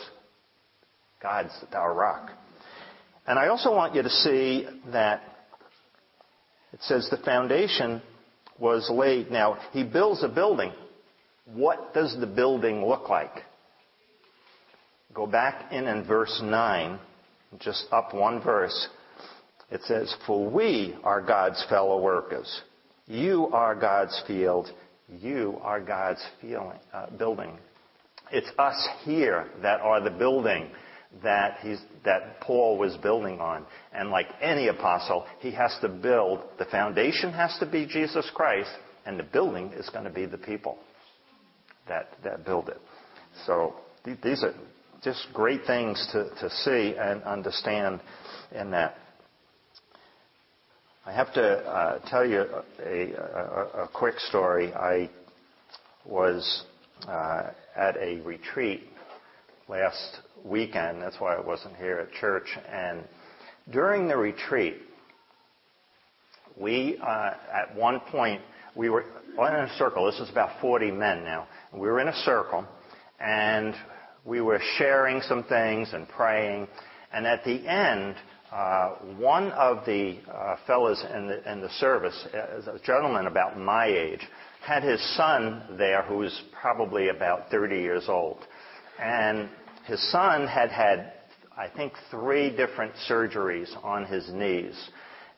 God's 1.20 1.50
our 1.72 1.92
rock. 1.92 2.30
And 3.26 3.36
I 3.36 3.48
also 3.48 3.74
want 3.74 3.96
you 3.96 4.02
to 4.02 4.10
see 4.10 4.68
that 4.92 5.22
it 6.72 6.80
says 6.82 7.08
the 7.10 7.16
foundation 7.16 8.00
was 8.60 8.88
laid. 8.94 9.28
Now, 9.28 9.58
he 9.72 9.82
builds 9.82 10.22
a 10.22 10.28
building. 10.28 10.70
What 11.46 11.94
does 11.94 12.16
the 12.20 12.28
building 12.28 12.86
look 12.86 13.08
like? 13.08 13.42
Go 15.14 15.26
back 15.26 15.72
in 15.72 15.88
in 15.88 16.06
verse 16.06 16.40
9, 16.40 17.00
just 17.58 17.86
up 17.90 18.14
one 18.14 18.40
verse. 18.40 18.88
It 19.70 19.82
says, 19.84 20.14
For 20.26 20.48
we 20.48 20.96
are 21.04 21.20
God's 21.20 21.64
fellow 21.68 22.00
workers. 22.00 22.62
You 23.06 23.48
are 23.52 23.74
God's 23.74 24.20
field. 24.26 24.70
You 25.08 25.58
are 25.62 25.80
God's 25.80 26.24
feeling, 26.40 26.78
uh, 26.92 27.10
building. 27.10 27.58
It's 28.32 28.50
us 28.58 28.88
here 29.04 29.48
that 29.62 29.80
are 29.80 30.00
the 30.00 30.10
building 30.10 30.70
that, 31.22 31.58
that 32.04 32.40
Paul 32.40 32.78
was 32.78 32.96
building 32.98 33.40
on. 33.40 33.66
And 33.92 34.10
like 34.10 34.28
any 34.40 34.68
apostle, 34.68 35.26
he 35.40 35.50
has 35.52 35.76
to 35.80 35.88
build, 35.88 36.40
the 36.58 36.64
foundation 36.66 37.32
has 37.32 37.56
to 37.58 37.66
be 37.66 37.86
Jesus 37.86 38.30
Christ, 38.34 38.70
and 39.04 39.18
the 39.18 39.24
building 39.24 39.72
is 39.72 39.88
going 39.90 40.04
to 40.04 40.10
be 40.10 40.26
the 40.26 40.38
people 40.38 40.78
that, 41.88 42.10
that 42.22 42.44
build 42.44 42.68
it. 42.68 42.80
So 43.46 43.74
these 44.04 44.44
are 44.44 44.54
just 45.02 45.26
great 45.32 45.64
things 45.66 46.08
to, 46.12 46.30
to 46.40 46.50
see 46.50 46.94
and 46.98 47.22
understand 47.24 48.00
in 48.54 48.70
that. 48.70 48.96
I 51.10 51.12
have 51.12 51.34
to 51.34 51.42
uh, 51.42 51.98
tell 52.08 52.24
you 52.24 52.44
a, 52.86 53.88
quick 53.92 54.16
story. 54.28 54.72
I 54.72 55.10
was 56.06 56.62
uh, 57.08 57.50
at 57.74 57.96
a 57.96 58.20
retreat 58.20 58.84
last 59.68 60.20
weekend. 60.44 61.02
That's 61.02 61.16
why 61.18 61.34
I 61.34 61.40
wasn't 61.40 61.74
here 61.78 61.98
at 61.98 62.12
church. 62.20 62.46
And 62.70 63.02
during 63.72 64.06
the 64.06 64.16
retreat, 64.16 64.76
we, 66.56 66.96
uh, 67.04 67.30
at 67.52 67.74
one 67.74 67.98
point, 68.12 68.40
we 68.76 68.88
were 68.88 69.02
in 69.02 69.42
a 69.42 69.74
circle. 69.78 70.06
This 70.06 70.20
is 70.20 70.30
about 70.30 70.60
40 70.60 70.92
men 70.92 71.24
now. 71.24 71.48
We 71.72 71.88
were 71.88 71.98
in 71.98 72.06
a 72.06 72.16
circle, 72.18 72.64
and 73.18 73.74
we 74.24 74.40
were 74.42 74.60
sharing 74.78 75.22
some 75.22 75.42
things 75.42 75.92
and 75.92 76.08
praying. 76.08 76.68
And 77.12 77.26
at 77.26 77.42
the 77.42 77.66
end, 77.66 78.14
uh, 78.52 78.96
one 79.16 79.52
of 79.52 79.84
the 79.86 80.18
uh, 80.28 80.56
fellows 80.66 81.04
in 81.14 81.28
the, 81.28 81.52
in 81.52 81.60
the 81.60 81.68
service, 81.70 82.26
uh, 82.34 82.72
a 82.72 82.78
gentleman 82.80 83.26
about 83.26 83.56
my 83.58 83.86
age, 83.86 84.26
had 84.60 84.82
his 84.82 85.00
son 85.16 85.62
there 85.78 86.02
who 86.02 86.18
was 86.18 86.42
probably 86.60 87.08
about 87.08 87.48
30 87.50 87.76
years 87.76 88.04
old. 88.08 88.38
And 89.00 89.48
his 89.86 90.00
son 90.10 90.46
had 90.48 90.70
had, 90.70 91.12
I 91.56 91.68
think, 91.68 91.92
three 92.10 92.54
different 92.54 92.92
surgeries 93.08 93.72
on 93.84 94.04
his 94.04 94.28
knees. 94.32 94.74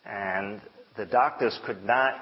And 0.07 0.62
the 0.97 1.04
doctors 1.04 1.59
could 1.66 1.85
not, 1.85 2.14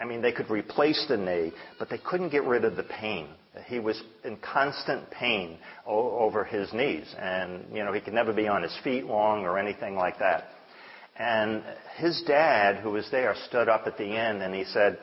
I 0.00 0.06
mean, 0.06 0.22
they 0.22 0.32
could 0.32 0.50
replace 0.50 1.04
the 1.08 1.18
knee, 1.18 1.52
but 1.78 1.90
they 1.90 1.98
couldn't 1.98 2.30
get 2.30 2.44
rid 2.44 2.64
of 2.64 2.76
the 2.76 2.82
pain. 2.82 3.28
He 3.66 3.78
was 3.78 4.02
in 4.24 4.36
constant 4.38 5.10
pain 5.10 5.58
over 5.86 6.44
his 6.44 6.72
knees. 6.72 7.14
And, 7.18 7.64
you 7.72 7.84
know, 7.84 7.92
he 7.92 8.00
could 8.00 8.14
never 8.14 8.32
be 8.32 8.48
on 8.48 8.62
his 8.62 8.76
feet 8.82 9.04
long 9.04 9.44
or 9.44 9.58
anything 9.58 9.96
like 9.96 10.18
that. 10.18 10.48
And 11.16 11.62
his 11.96 12.22
dad, 12.26 12.82
who 12.82 12.90
was 12.90 13.08
there, 13.10 13.34
stood 13.48 13.68
up 13.68 13.86
at 13.86 13.96
the 13.96 14.16
end 14.16 14.42
and 14.42 14.54
he 14.54 14.64
said, 14.64 14.98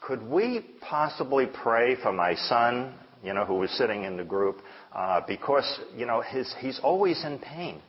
could 0.00 0.22
we 0.22 0.64
possibly 0.80 1.46
pray 1.46 1.96
for 2.02 2.12
my 2.12 2.34
son, 2.34 2.94
you 3.24 3.32
know, 3.32 3.44
who 3.44 3.54
was 3.54 3.70
sitting 3.70 4.04
in 4.04 4.16
the 4.16 4.24
group, 4.24 4.60
uh, 4.94 5.22
because, 5.26 5.80
you 5.96 6.06
know, 6.06 6.20
his, 6.20 6.54
he's 6.60 6.78
always 6.82 7.24
in 7.24 7.38
pain. 7.38 7.80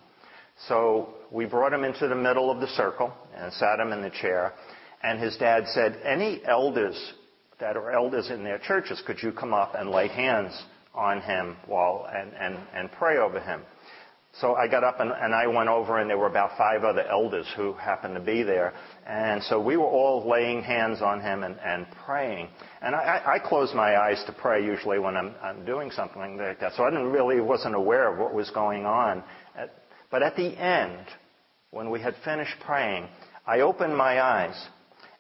So 0.67 1.13
we 1.31 1.45
brought 1.45 1.73
him 1.73 1.83
into 1.83 2.07
the 2.07 2.15
middle 2.15 2.49
of 2.49 2.59
the 2.59 2.67
circle 2.67 3.13
and 3.35 3.51
sat 3.53 3.79
him 3.79 3.91
in 3.91 4.01
the 4.01 4.09
chair. 4.09 4.53
And 5.03 5.19
his 5.19 5.37
dad 5.37 5.65
said, 5.67 5.99
any 6.03 6.41
elders 6.45 7.13
that 7.59 7.77
are 7.77 7.91
elders 7.91 8.29
in 8.29 8.43
their 8.43 8.59
churches, 8.59 9.01
could 9.05 9.21
you 9.21 9.31
come 9.31 9.53
up 9.53 9.75
and 9.75 9.89
lay 9.89 10.07
hands 10.07 10.51
on 10.93 11.21
him 11.21 11.57
while, 11.67 12.07
and, 12.13 12.31
and, 12.33 12.57
and 12.73 12.91
pray 12.93 13.17
over 13.17 13.39
him? 13.39 13.61
So 14.39 14.53
I 14.53 14.67
got 14.67 14.83
up 14.83 14.99
and, 14.99 15.11
and, 15.11 15.33
I 15.33 15.47
went 15.47 15.69
over, 15.69 15.99
and 15.99 16.09
there 16.09 16.17
were 16.17 16.27
about 16.27 16.55
five 16.55 16.83
other 16.83 17.01
elders 17.01 17.47
who 17.57 17.73
happened 17.73 18.13
to 18.13 18.21
be 18.21 18.43
there. 18.43 18.73
And 19.07 19.41
so 19.43 19.59
we 19.59 19.75
were 19.75 19.85
all 19.85 20.29
laying 20.29 20.61
hands 20.61 21.01
on 21.01 21.19
him 21.19 21.43
and, 21.43 21.57
and 21.65 21.87
praying. 22.05 22.47
And 22.81 22.95
I, 22.95 23.23
I 23.25 23.39
close 23.39 23.73
my 23.73 23.97
eyes 23.97 24.23
to 24.27 24.31
pray 24.31 24.63
usually 24.63 24.99
when 24.99 25.17
I'm, 25.17 25.33
I'm 25.41 25.65
doing 25.65 25.89
something 25.91 26.37
like 26.37 26.59
that. 26.59 26.73
So 26.77 26.83
I 26.83 26.91
didn't 26.91 27.11
really 27.11 27.41
wasn't 27.41 27.73
aware 27.73 28.13
of 28.13 28.19
what 28.19 28.33
was 28.33 28.49
going 28.51 28.85
on. 28.85 29.23
But 30.11 30.23
at 30.23 30.35
the 30.35 30.57
end, 30.57 31.05
when 31.71 31.89
we 31.89 31.99
had 31.99 32.15
finished 32.23 32.55
praying, 32.65 33.07
I 33.45 33.61
opened 33.61 33.97
my 33.97 34.21
eyes, 34.21 34.67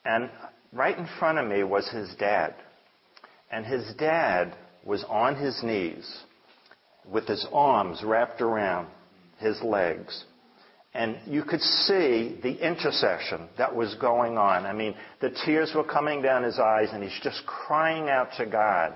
and 0.05 0.29
right 0.73 0.97
in 0.97 1.07
front 1.19 1.37
of 1.37 1.47
me 1.47 1.63
was 1.63 1.87
his 1.89 2.13
dad. 2.19 2.55
And 3.51 3.65
his 3.65 3.93
dad 3.97 4.55
was 4.85 5.03
on 5.09 5.35
his 5.35 5.61
knees 5.63 6.23
with 7.11 7.27
his 7.27 7.45
arms 7.51 8.03
wrapped 8.03 8.41
around 8.41 8.87
his 9.39 9.61
legs. 9.61 10.25
And 10.93 11.17
you 11.25 11.43
could 11.43 11.61
see 11.61 12.39
the 12.41 12.57
intercession 12.65 13.47
that 13.57 13.75
was 13.75 13.95
going 13.95 14.37
on. 14.37 14.65
I 14.65 14.73
mean, 14.73 14.95
the 15.21 15.29
tears 15.45 15.71
were 15.75 15.83
coming 15.83 16.21
down 16.21 16.43
his 16.43 16.57
eyes, 16.57 16.89
and 16.91 17.03
he's 17.03 17.19
just 17.21 17.45
crying 17.45 18.09
out 18.09 18.29
to 18.37 18.45
God. 18.45 18.95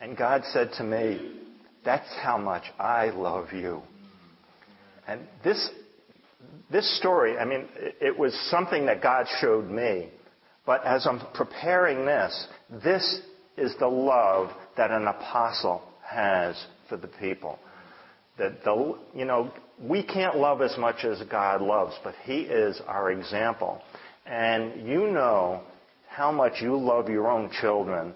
And 0.00 0.16
God 0.16 0.42
said 0.52 0.70
to 0.76 0.84
me, 0.84 1.32
That's 1.84 2.08
how 2.22 2.36
much 2.36 2.64
I 2.78 3.06
love 3.10 3.52
you. 3.52 3.82
And 5.06 5.22
this, 5.42 5.70
this 6.70 6.98
story, 6.98 7.38
I 7.38 7.46
mean, 7.46 7.66
it 7.76 8.16
was 8.16 8.34
something 8.50 8.86
that 8.86 9.02
God 9.02 9.26
showed 9.40 9.70
me. 9.70 10.10
But 10.68 10.84
as 10.84 11.06
I'm 11.06 11.22
preparing 11.32 12.04
this, 12.04 12.46
this 12.84 13.22
is 13.56 13.74
the 13.80 13.88
love 13.88 14.50
that 14.76 14.90
an 14.90 15.06
apostle 15.06 15.80
has 16.04 16.62
for 16.90 16.98
the 16.98 17.06
people. 17.08 17.58
That 18.36 18.62
the, 18.64 18.98
you 19.14 19.24
know, 19.24 19.50
we 19.80 20.02
can't 20.02 20.36
love 20.36 20.60
as 20.60 20.76
much 20.76 21.06
as 21.06 21.22
God 21.30 21.62
loves, 21.62 21.94
but 22.04 22.14
He 22.22 22.40
is 22.40 22.82
our 22.86 23.10
example. 23.12 23.80
And 24.26 24.86
you 24.86 25.10
know 25.10 25.62
how 26.06 26.30
much 26.30 26.60
you 26.60 26.76
love 26.76 27.08
your 27.08 27.30
own 27.30 27.50
children, 27.62 28.14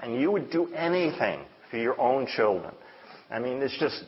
and 0.00 0.18
you 0.18 0.30
would 0.30 0.50
do 0.50 0.72
anything 0.72 1.40
for 1.70 1.76
your 1.76 2.00
own 2.00 2.26
children. 2.34 2.72
I 3.30 3.40
mean, 3.40 3.58
there's 3.58 3.76
just 3.78 4.04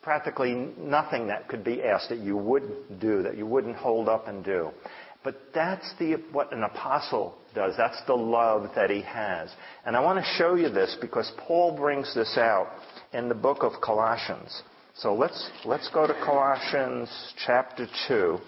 practically 0.00 0.72
nothing 0.78 1.26
that 1.26 1.46
could 1.48 1.62
be 1.62 1.82
asked 1.82 2.08
that 2.08 2.20
you 2.20 2.38
wouldn't 2.38 2.98
do, 2.98 3.22
that 3.22 3.36
you 3.36 3.44
wouldn't 3.44 3.76
hold 3.76 4.08
up 4.08 4.28
and 4.28 4.42
do. 4.42 4.70
But 5.28 5.52
that's 5.52 5.92
the, 5.98 6.14
what 6.32 6.54
an 6.54 6.62
apostle 6.62 7.34
does. 7.54 7.74
That's 7.76 8.00
the 8.06 8.14
love 8.14 8.70
that 8.74 8.88
he 8.88 9.02
has. 9.02 9.50
And 9.84 9.94
I 9.94 10.00
want 10.00 10.18
to 10.18 10.24
show 10.38 10.54
you 10.54 10.70
this 10.70 10.96
because 11.02 11.30
Paul 11.36 11.76
brings 11.76 12.14
this 12.14 12.38
out 12.38 12.68
in 13.12 13.28
the 13.28 13.34
book 13.34 13.58
of 13.62 13.72
Colossians. 13.82 14.62
So 14.94 15.14
let's, 15.14 15.50
let's 15.66 15.90
go 15.90 16.06
to 16.06 16.14
Colossians 16.14 17.10
chapter 17.44 17.86
2. 18.08 18.38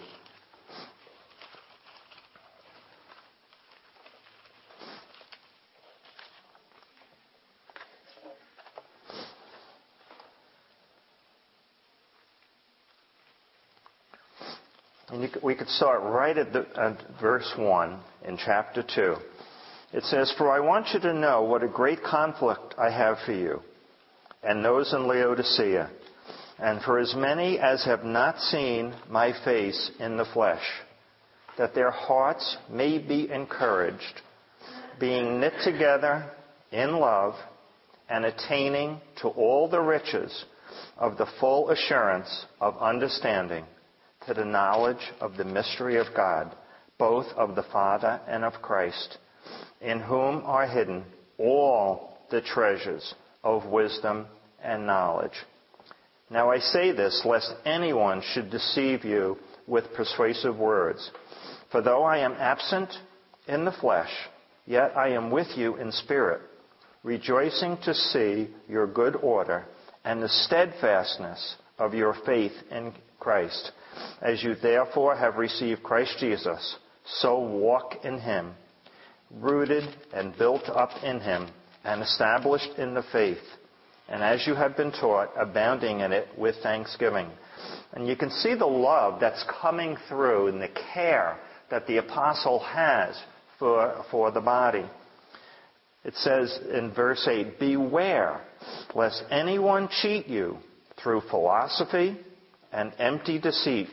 We 15.43 15.55
could 15.55 15.69
start 15.69 16.01
right 16.03 16.37
at, 16.37 16.53
the, 16.53 16.65
at 16.75 16.97
verse 17.19 17.51
1 17.57 17.99
in 18.25 18.37
chapter 18.37 18.83
2. 18.83 19.15
It 19.93 20.03
says, 20.03 20.33
For 20.37 20.51
I 20.51 20.59
want 20.59 20.87
you 20.93 20.99
to 21.01 21.13
know 21.13 21.43
what 21.43 21.63
a 21.63 21.67
great 21.67 22.03
conflict 22.03 22.75
I 22.77 22.89
have 22.89 23.17
for 23.25 23.33
you 23.33 23.61
and 24.43 24.63
those 24.65 24.91
in 24.93 25.07
Laodicea, 25.07 25.89
and 26.59 26.81
for 26.81 26.99
as 26.99 27.13
many 27.15 27.59
as 27.59 27.83
have 27.85 28.03
not 28.03 28.39
seen 28.39 28.93
my 29.09 29.33
face 29.43 29.91
in 29.99 30.17
the 30.17 30.25
flesh, 30.25 30.63
that 31.57 31.75
their 31.75 31.91
hearts 31.91 32.57
may 32.69 32.97
be 32.97 33.31
encouraged, 33.31 34.21
being 34.99 35.39
knit 35.39 35.53
together 35.63 36.31
in 36.71 36.97
love 36.97 37.35
and 38.09 38.25
attaining 38.25 38.99
to 39.21 39.27
all 39.29 39.69
the 39.69 39.79
riches 39.79 40.45
of 40.97 41.17
the 41.17 41.27
full 41.39 41.69
assurance 41.69 42.45
of 42.59 42.77
understanding 42.79 43.65
to 44.27 44.33
the 44.33 44.45
knowledge 44.45 45.11
of 45.19 45.37
the 45.37 45.45
mystery 45.45 45.97
of 45.97 46.07
God, 46.15 46.55
both 46.97 47.27
of 47.35 47.55
the 47.55 47.63
Father 47.63 48.19
and 48.27 48.43
of 48.43 48.61
Christ, 48.61 49.17
in 49.81 49.99
whom 49.99 50.43
are 50.45 50.67
hidden 50.67 51.03
all 51.37 52.17
the 52.29 52.41
treasures 52.41 53.15
of 53.43 53.65
wisdom 53.65 54.27
and 54.63 54.85
knowledge. 54.85 55.33
Now 56.29 56.51
I 56.51 56.59
say 56.59 56.91
this 56.91 57.23
lest 57.25 57.53
anyone 57.65 58.21
should 58.33 58.51
deceive 58.51 59.03
you 59.03 59.37
with 59.67 59.93
persuasive 59.93 60.57
words. 60.57 61.11
For 61.71 61.81
though 61.81 62.03
I 62.03 62.19
am 62.19 62.33
absent 62.33 62.89
in 63.47 63.65
the 63.65 63.71
flesh, 63.71 64.11
yet 64.65 64.95
I 64.95 65.09
am 65.09 65.31
with 65.31 65.47
you 65.57 65.77
in 65.77 65.91
spirit, 65.91 66.41
rejoicing 67.03 67.77
to 67.83 67.93
see 67.93 68.49
your 68.69 68.87
good 68.87 69.15
order 69.15 69.65
and 70.05 70.21
the 70.21 70.29
steadfastness 70.29 71.55
of 71.79 71.93
your 71.93 72.15
faith 72.25 72.53
in 72.69 72.93
Christ 73.19 73.71
as 74.21 74.43
you 74.43 74.55
therefore 74.55 75.15
have 75.15 75.35
received 75.35 75.83
Christ 75.83 76.15
Jesus, 76.19 76.77
so 77.05 77.39
walk 77.39 78.03
in 78.03 78.19
him, 78.19 78.53
rooted 79.31 79.83
and 80.13 80.37
built 80.37 80.69
up 80.69 80.91
in 81.03 81.19
him, 81.19 81.49
and 81.83 82.01
established 82.01 82.77
in 82.77 82.93
the 82.93 83.03
faith, 83.11 83.39
and 84.07 84.21
as 84.21 84.45
you 84.45 84.55
have 84.55 84.75
been 84.75 84.91
taught, 84.91 85.29
abounding 85.37 86.01
in 86.01 86.11
it 86.11 86.27
with 86.37 86.55
thanksgiving. 86.61 87.29
And 87.93 88.07
you 88.07 88.15
can 88.15 88.29
see 88.29 88.55
the 88.55 88.65
love 88.65 89.19
that's 89.19 89.43
coming 89.61 89.97
through 90.09 90.47
and 90.47 90.61
the 90.61 90.69
care 90.93 91.37
that 91.69 91.87
the 91.87 91.97
apostle 91.97 92.59
has 92.59 93.15
for, 93.57 94.03
for 94.11 94.31
the 94.31 94.41
body. 94.41 94.85
It 96.03 96.15
says 96.15 96.59
in 96.73 96.91
verse 96.93 97.27
8, 97.29 97.59
Beware 97.59 98.41
lest 98.95 99.23
anyone 99.29 99.87
cheat 100.01 100.27
you 100.27 100.57
through 101.01 101.21
philosophy 101.29 102.17
and 102.71 102.93
empty 102.99 103.39
deceit, 103.39 103.89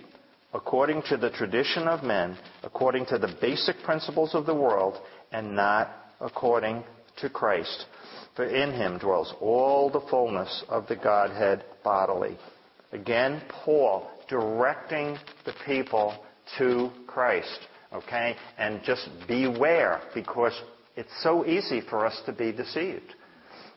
according 0.54 1.02
to 1.08 1.16
the 1.16 1.30
tradition 1.30 1.88
of 1.88 2.02
men, 2.02 2.36
according 2.62 3.06
to 3.06 3.18
the 3.18 3.34
basic 3.40 3.76
principles 3.82 4.34
of 4.34 4.46
the 4.46 4.54
world, 4.54 4.98
and 5.32 5.54
not 5.54 5.90
according 6.20 6.82
to 7.20 7.28
Christ. 7.28 7.86
For 8.36 8.44
in 8.44 8.72
him 8.72 8.98
dwells 8.98 9.34
all 9.40 9.90
the 9.90 10.06
fullness 10.08 10.64
of 10.68 10.86
the 10.86 10.96
Godhead 10.96 11.64
bodily. 11.82 12.38
Again, 12.92 13.42
Paul 13.48 14.08
directing 14.28 15.18
the 15.44 15.54
people 15.66 16.14
to 16.58 16.90
Christ. 17.06 17.58
Okay? 17.92 18.36
And 18.58 18.82
just 18.84 19.08
beware, 19.26 20.00
because 20.14 20.52
it's 20.96 21.22
so 21.22 21.46
easy 21.46 21.80
for 21.80 22.06
us 22.06 22.20
to 22.26 22.32
be 22.32 22.52
deceived. 22.52 23.14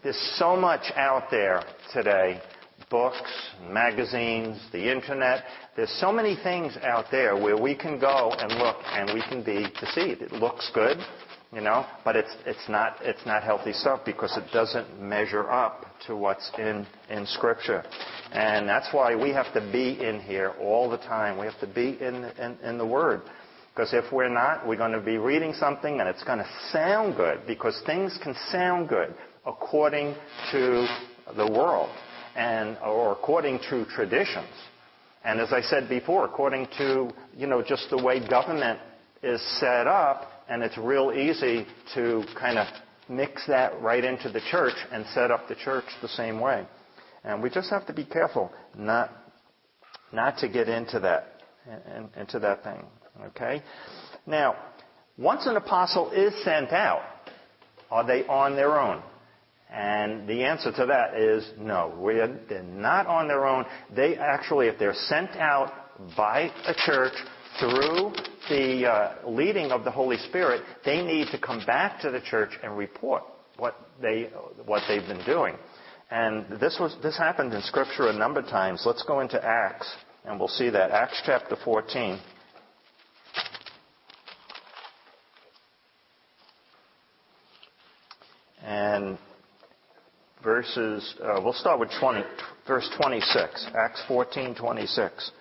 There's 0.04 0.36
so 0.38 0.56
much 0.56 0.92
out 0.96 1.30
there 1.32 1.64
today 1.94 2.42
books, 2.89 3.22
magazines, 3.70 4.60
the 4.72 4.91
internet. 4.91 5.44
There's 5.76 5.91
so 6.00 6.12
many 6.12 6.36
things 6.41 6.78
out 6.84 7.06
there 7.12 7.36
where 7.36 7.62
we 7.62 7.76
can 7.76 8.00
go 8.00 8.34
and 8.38 8.52
look 8.60 8.78
and 8.86 9.13
we 9.13 9.22
can 9.22 9.44
be 9.44 9.67
deceived. 9.80 10.22
It 10.22 10.32
looks 10.32 10.70
good, 10.74 10.98
you 11.54 11.62
know, 11.62 11.86
but 12.04 12.15
it's, 12.15 12.36
it's, 12.46 12.70
not, 12.70 12.98
it's 13.02 13.26
not 13.26 13.44
healthy 13.44 13.74
stuff 13.74 14.02
because 14.06 14.36
it 14.38 14.52
doesn't 14.54 15.02
measure 15.02 15.50
up 15.50 15.86
to 16.08 16.15
what's 16.15 16.50
in, 16.58 16.86
in 17.10 17.26
Scripture. 17.26 17.84
And 18.32 18.67
that's 18.67 18.94
why 18.94 19.15
we 19.15 19.30
have 19.32 19.54
to 19.54 19.62
be 19.72 20.02
in 20.04 20.20
here 20.22 20.54
all 20.60 20.89
the 20.89 20.98
time. 20.98 21.38
We 21.38 21.46
have 21.46 21.60
to 21.60 21.67
be 21.67 21.98
in, 22.02 22.26
in, 22.39 22.58
in 22.63 22.78
the 22.78 22.86
Word. 22.86 23.22
Because 23.74 23.94
if 23.94 24.12
we're 24.12 24.30
not, 24.30 24.67
we're 24.67 24.78
going 24.78 24.91
to 24.91 25.02
be 25.02 25.17
reading 25.17 25.54
something 25.54 26.00
and 26.00 26.10
it's 26.10 26.24
going 26.24 26.39
to 26.39 26.50
sound 26.72 27.15
good 27.15 27.41
because 27.48 27.82
things 27.86 28.17
can 28.22 28.36
sound 28.52 28.89
good 28.89 29.15
according 29.46 30.13
to 30.52 30.88
the 31.38 31.50
world 31.50 31.89
and 32.36 32.78
or 32.80 33.12
according 33.12 33.60
to 33.70 33.86
traditions. 33.86 34.50
And 35.24 35.39
as 35.39 35.54
I 35.54 35.62
said 35.62 35.88
before, 35.88 36.26
according 36.26 36.67
to 36.78 37.12
you 37.36 37.48
know 37.48 37.62
just 37.62 37.89
the 37.89 38.02
way 38.02 38.26
government 38.28 38.80
is 39.22 39.41
set 39.60 39.88
up, 39.88 40.32
and 40.50 40.63
it's 40.63 40.78
real 40.78 41.12
easy 41.12 41.67
to 41.94 42.24
kind 42.39 42.58
of 42.58 42.67
mix 43.08 43.46
that 43.48 43.80
right 43.82 44.04
into 44.04 44.30
the 44.30 44.41
church 44.50 44.76
and 44.91 45.06
set 45.13 45.32
up 45.32 45.48
the 45.48 45.56
church 45.56 45.86
the 46.02 46.08
same 46.08 46.39
way. 46.39 46.65
And 47.24 47.44
we 47.44 47.50
just 47.50 47.70
have 47.70 47.86
to 47.88 47.94
be 47.94 48.06
careful 48.06 48.52
not 48.76 49.12
not 50.12 50.38
to 50.39 50.50
get 50.50 50.67
into 50.67 51.00
that 51.00 51.41
into 52.17 52.39
that 52.39 52.63
thing. 52.63 52.84
Okay? 53.28 53.62
Now, 54.26 54.56
once 55.17 55.46
an 55.46 55.58
apostle 55.58 56.12
is 56.12 56.34
sent 56.44 56.72
out, 56.72 57.04
are 57.89 58.06
they 58.06 58.26
on 58.26 58.56
their 58.56 58.80
own? 58.80 59.04
And 59.71 60.27
the 60.27 60.43
answer 60.43 60.71
to 60.71 60.86
that 60.88 61.17
is 61.17 61.49
no. 61.57 61.93
We're, 61.97 62.39
they're 62.49 62.62
not 62.62 63.07
on 63.07 63.27
their 63.27 63.45
own. 63.47 63.65
They 63.95 64.17
actually, 64.17 64.67
if 64.67 64.77
they're 64.77 64.93
sent 64.93 65.31
out 65.38 65.71
by 66.17 66.51
a 66.65 66.73
church 66.86 67.13
through 67.60 68.13
the 68.49 68.86
uh, 68.86 69.29
leading 69.29 69.71
of 69.71 69.86
the 69.86 69.91
Holy 69.91 70.17
Spirit, 70.17 70.63
they 70.84 71.01
need 71.01 71.27
to 71.31 71.39
come 71.39 71.63
back 71.65 72.01
to 72.01 72.12
the 72.12 72.19
church 72.19 72.51
and 72.63 72.77
report 72.77 73.23
what 73.57 73.75
they 74.01 74.29
what 74.65 74.81
they've 74.89 75.07
been 75.07 75.25
doing. 75.25 75.55
And 76.10 76.60
this 76.60 76.77
was 76.77 76.95
this 77.01 77.17
happened 77.17 77.53
in 77.53 77.62
Scripture 77.62 78.10
a 78.10 78.13
number 78.13 78.41
of 78.41 78.47
times. 78.47 78.84
Let's 78.86 79.03
go 79.03 79.21
into 79.21 79.41
Acts, 79.41 79.89
and 80.25 80.38
we'll 80.38 80.49
see 80.49 80.69
that 80.69 80.91
Acts 80.91 81.21
chapter 81.25 81.55
14. 81.63 82.19
And 88.63 89.17
verses, 90.62 91.15
uh, 91.24 91.41
we'll 91.43 91.54
start 91.54 91.80
with 91.80 91.89
20, 92.00 92.24
verse 92.67 92.88
26, 93.02 93.67
Acts 93.76 94.04
14, 94.08 94.54
26. 94.54 95.32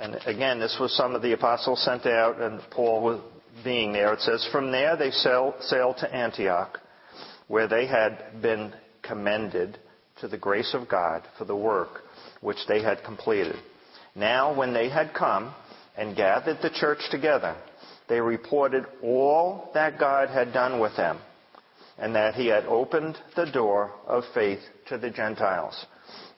And 0.00 0.16
again, 0.26 0.58
this 0.58 0.76
was 0.80 0.92
some 0.96 1.14
of 1.14 1.22
the 1.22 1.32
apostles 1.32 1.84
sent 1.84 2.06
out, 2.06 2.40
and 2.40 2.60
Paul 2.72 3.04
was 3.04 3.20
being 3.62 3.92
there. 3.92 4.12
It 4.14 4.20
says, 4.20 4.48
From 4.50 4.72
there 4.72 4.96
they 4.96 5.12
sailed 5.12 5.54
to 5.60 6.12
Antioch, 6.12 6.80
where 7.46 7.68
they 7.68 7.86
had 7.86 8.42
been 8.42 8.72
commended 9.02 9.78
to 10.20 10.26
the 10.26 10.38
grace 10.38 10.74
of 10.74 10.88
God 10.88 11.22
for 11.38 11.44
the 11.44 11.56
work 11.56 12.00
which 12.40 12.58
they 12.66 12.82
had 12.82 13.04
completed. 13.04 13.56
Now, 14.16 14.56
when 14.56 14.74
they 14.74 14.88
had 14.88 15.14
come 15.14 15.54
and 15.96 16.16
gathered 16.16 16.58
the 16.62 16.70
church 16.70 16.98
together, 17.12 17.56
they 18.12 18.20
reported 18.20 18.84
all 19.02 19.70
that 19.72 19.98
God 19.98 20.28
had 20.28 20.52
done 20.52 20.78
with 20.78 20.94
them 20.98 21.18
and 21.96 22.14
that 22.14 22.34
he 22.34 22.46
had 22.46 22.66
opened 22.66 23.16
the 23.36 23.46
door 23.46 23.90
of 24.06 24.22
faith 24.34 24.58
to 24.88 24.98
the 24.98 25.08
Gentiles. 25.08 25.86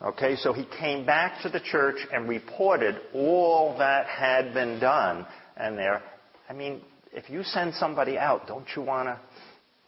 Okay, 0.01 0.37
so 0.37 0.53
he 0.53 0.65
came 0.79 1.05
back 1.05 1.43
to 1.43 1.49
the 1.49 1.59
church 1.59 1.97
and 2.13 2.29
reported 2.29 3.01
all 3.13 3.77
that 3.79 4.07
had 4.07 4.55
been 4.55 4.79
done. 4.79 5.27
And 5.57 5.77
there, 5.77 6.01
I 6.49 6.53
mean, 6.53 6.81
if 7.13 7.29
you 7.29 7.43
send 7.43 7.75
somebody 7.75 8.19
out, 8.19 8.47
don't 8.47 8.69
you 8.77 8.83
want 8.83 9.09
to, 9.09 9.19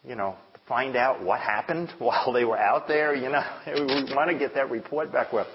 you 0.04 0.16
know, 0.16 0.34
find 0.66 0.96
out 0.96 1.22
what 1.22 1.38
happened 1.38 1.92
while 1.98 2.32
they 2.32 2.44
were 2.44 2.58
out 2.58 2.88
there? 2.88 3.14
You 3.14 3.28
know, 3.28 3.44
we 3.64 4.12
want 4.12 4.28
to 4.28 4.36
get 4.36 4.54
that 4.54 4.72
report 4.72 5.12
back. 5.12 5.32
Well, 5.32 5.46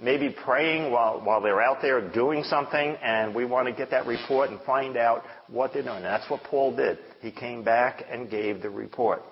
maybe 0.00 0.34
praying 0.44 0.92
while, 0.92 1.20
while 1.22 1.40
they're 1.40 1.62
out 1.62 1.78
there 1.80 2.00
doing 2.10 2.44
something, 2.44 2.96
and 3.02 3.34
we 3.34 3.44
want 3.44 3.66
to 3.66 3.72
get 3.72 3.90
that 3.90 4.06
report 4.06 4.50
and 4.50 4.60
find 4.62 4.96
out 4.96 5.22
what 5.48 5.72
they're 5.72 5.82
doing. 5.82 6.02
That's 6.02 6.28
what 6.30 6.42
Paul 6.44 6.76
did. 6.76 6.98
He 7.20 7.30
came 7.30 7.64
back 7.64 8.04
and 8.10 8.30
gave 8.30 8.62
the 8.62 8.70
report. 8.70 9.22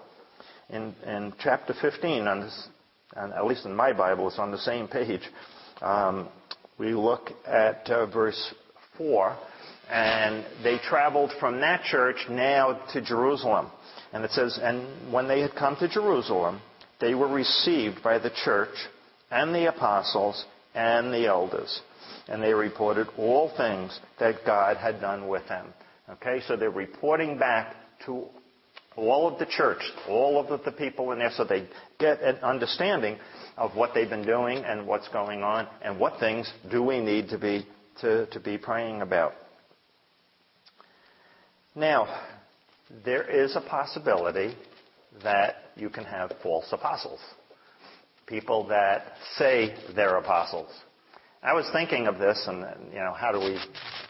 In, 0.70 0.94
in 1.06 1.34
chapter 1.38 1.74
15, 1.80 2.26
on 2.26 2.40
this, 2.40 2.68
at 3.16 3.44
least 3.46 3.66
in 3.66 3.74
my 3.74 3.92
Bible, 3.92 4.28
it's 4.28 4.38
on 4.38 4.50
the 4.50 4.58
same 4.58 4.88
page. 4.88 5.22
Um, 5.82 6.28
we 6.78 6.94
look 6.94 7.30
at 7.46 7.88
uh, 7.90 8.06
verse 8.06 8.54
4, 8.96 9.36
and 9.90 10.44
they 10.62 10.78
traveled 10.78 11.30
from 11.38 11.60
that 11.60 11.84
church 11.84 12.16
now 12.30 12.80
to 12.92 13.02
Jerusalem. 13.02 13.70
And 14.12 14.24
it 14.24 14.30
says, 14.30 14.58
And 14.62 15.12
when 15.12 15.28
they 15.28 15.40
had 15.40 15.54
come 15.54 15.76
to 15.76 15.88
Jerusalem, 15.88 16.60
they 17.00 17.14
were 17.14 17.28
received 17.28 18.02
by 18.02 18.18
the 18.18 18.30
church 18.44 18.74
and 19.30 19.54
the 19.54 19.68
apostles 19.68 20.44
and 20.74 21.12
the 21.12 21.26
elders. 21.26 21.80
And 22.28 22.42
they 22.42 22.54
reported 22.54 23.08
all 23.16 23.52
things 23.56 23.98
that 24.18 24.44
God 24.46 24.76
had 24.76 25.00
done 25.00 25.28
with 25.28 25.46
them. 25.48 25.66
Okay, 26.10 26.40
so 26.46 26.56
they're 26.56 26.70
reporting 26.70 27.38
back 27.38 27.74
to 28.06 28.24
all 28.96 29.26
of 29.26 29.38
the 29.38 29.46
church, 29.46 29.82
all 30.08 30.38
of 30.38 30.64
the 30.64 30.72
people 30.72 31.12
in 31.12 31.18
there, 31.18 31.30
so 31.34 31.44
they 31.44 31.66
get 31.98 32.22
an 32.22 32.36
understanding 32.36 33.18
of 33.56 33.74
what 33.74 33.92
they've 33.94 34.08
been 34.08 34.26
doing 34.26 34.58
and 34.58 34.86
what's 34.86 35.08
going 35.08 35.42
on 35.42 35.66
and 35.82 35.98
what 35.98 36.20
things 36.20 36.50
do 36.70 36.82
we 36.82 37.00
need 37.00 37.28
to 37.28 37.38
be, 37.38 37.66
to, 38.00 38.26
to 38.26 38.40
be 38.40 38.58
praying 38.58 39.02
about. 39.02 39.32
Now, 41.74 42.22
there 43.04 43.28
is 43.28 43.56
a 43.56 43.60
possibility 43.60 44.54
that 45.22 45.56
you 45.76 45.90
can 45.90 46.04
have 46.04 46.32
false 46.42 46.66
apostles. 46.70 47.20
People 48.26 48.66
that 48.68 49.12
say 49.36 49.74
they're 49.94 50.16
apostles. 50.16 50.70
I 51.42 51.52
was 51.52 51.68
thinking 51.72 52.06
of 52.06 52.18
this 52.18 52.42
and, 52.48 52.64
you 52.90 53.00
know, 53.00 53.12
how 53.12 53.30
do 53.32 53.38
we 53.38 53.58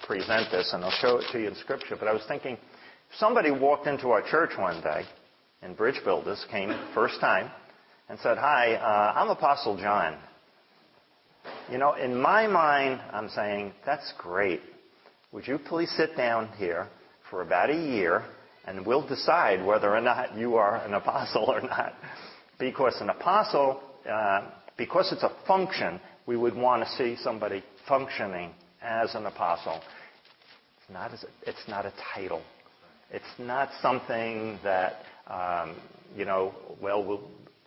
present 0.07 0.53
this? 0.53 0.71
And 0.73 0.85
I'll 0.85 0.91
show 0.93 1.19
it 1.19 1.25
to 1.33 1.41
you 1.41 1.49
in 1.49 1.55
scripture, 1.57 1.97
but 1.99 2.07
I 2.07 2.13
was 2.13 2.23
thinking, 2.29 2.53
if 2.55 3.19
Somebody 3.19 3.51
walked 3.53 3.87
into 3.87 4.11
our 4.11 4.23
church 4.23 4.51
one 4.59 4.81
day 4.83 5.03
in 5.63 5.75
Bridge 5.75 6.01
Builders, 6.05 6.45
came 6.51 6.75
first 6.95 7.21
time, 7.21 7.51
and 8.09 8.19
said, 8.21 8.39
Hi, 8.39 8.75
uh, 8.75 9.19
I'm 9.19 9.29
Apostle 9.29 9.77
John. 9.77 10.17
You 11.71 11.79
know, 11.79 11.95
in 11.95 12.21
my 12.21 12.47
mind, 12.47 13.01
I'm 13.13 13.29
saying, 13.29 13.73
That's 13.87 14.13
great. 14.19 14.61
Would 15.33 15.47
you 15.47 15.59
please 15.59 15.93
sit 15.97 16.17
down 16.17 16.49
here 16.57 16.89
for 17.31 17.43
about 17.43 17.71
a 17.71 17.75
year 17.75 18.25
and 18.67 18.85
we'll 18.85 19.07
decide 19.07 19.65
whether 19.65 19.95
or 19.95 20.01
not 20.01 20.37
you 20.37 20.57
are 20.57 20.77
an 20.85 20.95
apostle 20.95 21.45
or 21.45 21.61
not? 21.61 21.95
Because 22.59 23.01
an 23.01 23.11
apostle, 23.11 23.81
because 24.77 25.13
it's 25.13 25.23
a 25.23 25.33
function, 25.47 26.01
we 26.27 26.37
would 26.37 26.55
want 26.55 26.85
to 26.85 26.91
see 26.97 27.17
somebody 27.23 27.63
functioning 27.89 28.51
as 28.83 29.15
an 29.15 29.27
apostle. 29.27 29.81
It's 30.79 30.93
not, 30.93 31.13
as 31.13 31.25
a, 31.25 31.27
it's 31.49 31.69
not 31.69 31.87
a 31.87 31.93
title. 32.15 32.43
It's 33.11 33.25
not 33.39 33.71
something 33.81 34.59
that, 34.65 34.95
um, 35.27 35.77
you 36.17 36.25
know, 36.25 36.55
well, 36.83 37.05
we'll, 37.05 37.23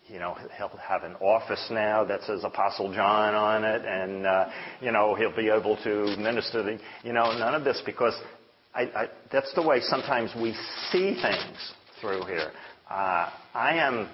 you 0.07 0.19
know, 0.19 0.37
he'll 0.57 0.69
have 0.69 1.03
an 1.03 1.15
office 1.15 1.67
now 1.69 2.03
that 2.05 2.21
says 2.23 2.43
Apostle 2.43 2.93
John 2.93 3.33
on 3.33 3.63
it, 3.63 3.83
and 3.85 4.25
uh, 4.25 4.49
you 4.79 4.91
know 4.91 5.15
he'll 5.15 5.35
be 5.35 5.49
able 5.49 5.75
to 5.83 6.15
minister. 6.17 6.63
The, 6.63 6.79
you 7.03 7.11
know, 7.11 7.37
none 7.37 7.53
of 7.53 7.65
this 7.65 7.81
because 7.85 8.13
I, 8.73 8.83
I, 8.83 9.09
that's 9.31 9.53
the 9.53 9.61
way 9.61 9.81
sometimes 9.81 10.31
we 10.35 10.53
see 10.91 11.19
things 11.21 11.73
through 11.99 12.23
here. 12.25 12.51
Uh, 12.89 13.29
I 13.53 13.75
am 13.75 14.09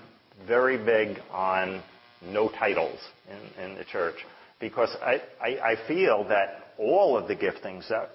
very 0.48 0.84
big 0.84 1.20
on 1.32 1.84
no 2.32 2.50
titles 2.50 3.00
in, 3.30 3.64
in 3.64 3.78
the 3.78 3.86
church 3.86 4.16
because 4.60 4.96
I, 5.02 5.22
I, 5.42 5.72
I 5.72 5.88
feel 5.88 6.26
that 6.30 6.74
all 6.78 7.18
of 7.18 7.28
the 7.28 7.36
giftings 7.36 7.88
that 7.90 8.10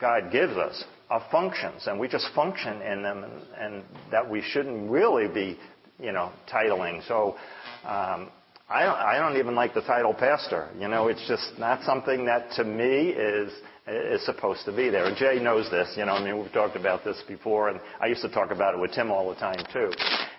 God 0.00 0.32
gives 0.32 0.54
us 0.54 0.84
are 1.08 1.24
functions, 1.30 1.86
and 1.86 2.00
we 2.00 2.08
just 2.08 2.26
function 2.34 2.82
in 2.82 3.02
them, 3.02 3.24
and, 3.24 3.42
and 3.58 3.84
that 4.10 4.28
we 4.28 4.42
shouldn't 4.42 4.90
really 4.90 5.28
be, 5.28 5.58
you 6.00 6.12
know, 6.12 6.32
titling. 6.52 7.06
So 7.06 7.36
um, 7.84 8.28
I, 8.68 8.82
don't, 8.82 8.96
I 8.96 9.18
don't 9.18 9.36
even 9.38 9.54
like 9.54 9.74
the 9.74 9.82
title 9.82 10.14
pastor. 10.14 10.68
You 10.78 10.88
know, 10.88 11.08
it's 11.08 11.26
just 11.28 11.58
not 11.58 11.82
something 11.84 12.24
that 12.26 12.50
to 12.56 12.64
me 12.64 13.10
is 13.10 13.52
is 13.86 14.24
supposed 14.24 14.64
to 14.64 14.74
be 14.74 14.88
there. 14.88 15.04
And 15.04 15.16
Jay 15.16 15.38
knows 15.40 15.70
this. 15.70 15.92
You 15.96 16.06
know, 16.06 16.12
I 16.12 16.24
mean, 16.24 16.42
we've 16.42 16.52
talked 16.52 16.74
about 16.74 17.04
this 17.04 17.22
before, 17.28 17.68
and 17.68 17.78
I 18.00 18.06
used 18.06 18.22
to 18.22 18.30
talk 18.30 18.50
about 18.50 18.74
it 18.74 18.80
with 18.80 18.92
Tim 18.92 19.10
all 19.10 19.28
the 19.28 19.36
time 19.36 19.62
too. 19.72 19.92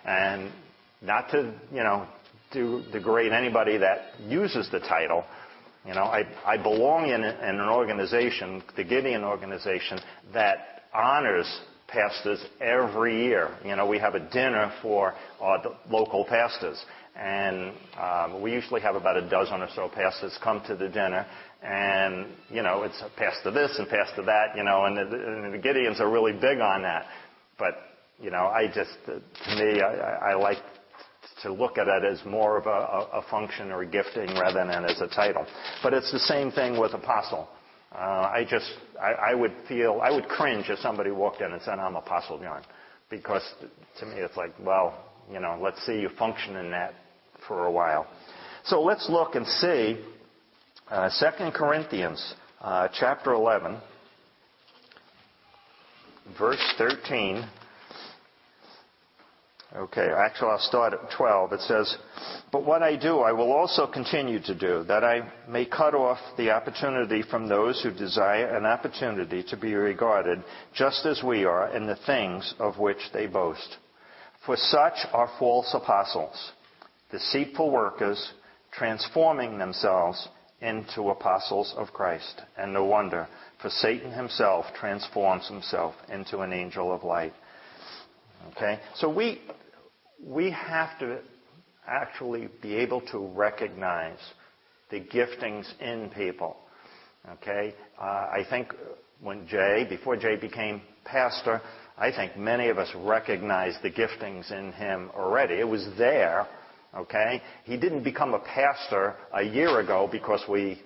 And 0.04 0.50
not 1.00 1.30
to, 1.30 1.54
you 1.72 1.84
know, 1.84 2.08
to 2.56 2.82
degrade 2.90 3.32
anybody 3.32 3.76
that 3.76 4.18
uses 4.26 4.68
the 4.70 4.80
title, 4.80 5.24
you 5.86 5.94
know, 5.94 6.04
I, 6.04 6.24
I 6.44 6.56
belong 6.56 7.10
in, 7.10 7.22
an 7.22 7.60
organization, 7.60 8.62
the 8.76 8.82
Gideon 8.82 9.22
organization, 9.22 9.98
that 10.32 10.82
honors 10.92 11.46
pastors 11.86 12.44
every 12.60 13.24
year. 13.26 13.56
You 13.64 13.76
know, 13.76 13.86
we 13.86 13.98
have 13.98 14.14
a 14.14 14.30
dinner 14.30 14.72
for 14.82 15.14
our 15.40 15.62
local 15.90 16.24
pastors. 16.24 16.82
And 17.14 17.72
um, 18.00 18.42
we 18.42 18.52
usually 18.52 18.80
have 18.80 18.96
about 18.96 19.16
a 19.16 19.28
dozen 19.28 19.62
or 19.62 19.68
so 19.74 19.88
pastors 19.88 20.36
come 20.42 20.62
to 20.66 20.74
the 20.74 20.88
dinner. 20.88 21.26
And, 21.62 22.26
you 22.50 22.62
know, 22.62 22.82
it's 22.82 23.00
a 23.02 23.10
pastor 23.16 23.50
this 23.50 23.78
and 23.78 23.88
pastor 23.88 24.24
that, 24.24 24.56
you 24.56 24.64
know, 24.64 24.86
and 24.86 24.96
the, 24.96 25.02
and 25.02 25.54
the 25.54 25.58
Gideons 25.58 26.00
are 26.00 26.10
really 26.10 26.32
big 26.32 26.58
on 26.58 26.82
that. 26.82 27.06
But, 27.58 27.74
you 28.20 28.30
know, 28.30 28.46
I 28.46 28.66
just, 28.66 28.96
to 29.06 29.20
me, 29.56 29.80
I, 29.80 30.32
I 30.32 30.34
like 30.34 30.58
to 31.46 31.52
look 31.52 31.78
at 31.78 31.86
it 31.86 32.04
as 32.04 32.24
more 32.26 32.58
of 32.58 32.66
a, 32.66 33.18
a, 33.18 33.24
function 33.30 33.70
or 33.70 33.82
a 33.82 33.86
gifting 33.86 34.34
rather 34.34 34.66
than 34.66 34.84
as 34.84 35.00
a 35.00 35.06
title. 35.06 35.46
But 35.82 35.94
it's 35.94 36.10
the 36.10 36.18
same 36.18 36.50
thing 36.50 36.78
with 36.78 36.92
apostle. 36.92 37.48
Uh, 37.94 37.98
I 37.98 38.44
just, 38.48 38.68
I, 39.00 39.30
I 39.30 39.34
would 39.34 39.52
feel, 39.68 40.00
I 40.02 40.10
would 40.10 40.26
cringe 40.26 40.66
if 40.68 40.80
somebody 40.80 41.12
walked 41.12 41.40
in 41.40 41.52
and 41.52 41.62
said, 41.62 41.78
I'm 41.78 41.94
Apostle 41.94 42.40
John. 42.40 42.62
Because 43.08 43.42
to 44.00 44.06
me 44.06 44.16
it's 44.16 44.36
like, 44.36 44.52
well, 44.60 45.04
you 45.32 45.38
know, 45.38 45.56
let's 45.62 45.84
see 45.86 46.00
you 46.00 46.08
function 46.18 46.56
in 46.56 46.70
that 46.72 46.94
for 47.46 47.66
a 47.66 47.70
while. 47.70 48.08
So 48.64 48.82
let's 48.82 49.08
look 49.08 49.36
and 49.36 49.46
see 49.46 50.04
uh, 50.90 51.08
2 51.38 51.50
Corinthians 51.52 52.34
uh, 52.60 52.88
chapter 52.92 53.32
11, 53.32 53.78
verse 56.36 56.74
13 56.76 57.48
Okay, 59.74 60.08
actually, 60.16 60.50
I'll 60.50 60.58
start 60.60 60.92
at 60.92 61.10
12. 61.16 61.52
It 61.52 61.60
says, 61.62 61.96
But 62.52 62.64
what 62.64 62.82
I 62.82 62.94
do, 62.94 63.18
I 63.18 63.32
will 63.32 63.52
also 63.52 63.86
continue 63.86 64.40
to 64.44 64.54
do, 64.54 64.84
that 64.84 65.02
I 65.02 65.28
may 65.48 65.66
cut 65.66 65.92
off 65.92 66.18
the 66.36 66.50
opportunity 66.50 67.22
from 67.22 67.48
those 67.48 67.82
who 67.82 67.90
desire 67.90 68.56
an 68.56 68.64
opportunity 68.64 69.42
to 69.48 69.56
be 69.56 69.74
regarded 69.74 70.42
just 70.72 71.04
as 71.04 71.22
we 71.22 71.44
are 71.44 71.74
in 71.76 71.86
the 71.86 71.98
things 72.06 72.54
of 72.60 72.78
which 72.78 73.10
they 73.12 73.26
boast. 73.26 73.76
For 74.46 74.56
such 74.56 75.04
are 75.12 75.30
false 75.40 75.74
apostles, 75.74 76.52
deceitful 77.10 77.68
workers, 77.68 78.32
transforming 78.70 79.58
themselves 79.58 80.28
into 80.60 81.10
apostles 81.10 81.74
of 81.76 81.92
Christ. 81.92 82.40
And 82.56 82.72
no 82.72 82.84
wonder, 82.84 83.26
for 83.60 83.68
Satan 83.68 84.12
himself 84.12 84.66
transforms 84.78 85.48
himself 85.48 85.94
into 86.08 86.40
an 86.40 86.52
angel 86.52 86.92
of 86.92 87.02
light. 87.02 87.32
Okay? 88.52 88.78
So 88.96 89.08
we, 89.08 89.40
we 90.22 90.50
have 90.50 90.98
to 91.00 91.20
actually 91.86 92.48
be 92.62 92.74
able 92.74 93.00
to 93.12 93.18
recognize 93.18 94.18
the 94.90 95.00
giftings 95.00 95.66
in 95.80 96.10
people. 96.10 96.56
Okay? 97.32 97.74
Uh, 98.00 98.04
I 98.04 98.46
think 98.48 98.72
when 99.20 99.46
Jay, 99.46 99.86
before 99.88 100.16
Jay 100.16 100.36
became 100.36 100.82
pastor, 101.04 101.60
I 101.98 102.10
think 102.12 102.36
many 102.36 102.68
of 102.68 102.78
us 102.78 102.88
recognized 102.94 103.78
the 103.82 103.90
giftings 103.90 104.50
in 104.52 104.72
him 104.72 105.10
already. 105.16 105.54
It 105.54 105.68
was 105.68 105.86
there. 105.96 106.46
Okay? 106.94 107.42
He 107.64 107.76
didn't 107.76 108.04
become 108.04 108.34
a 108.34 108.38
pastor 108.38 109.14
a 109.34 109.42
year 109.42 109.80
ago 109.80 110.08
because 110.10 110.42
we, 110.48 110.82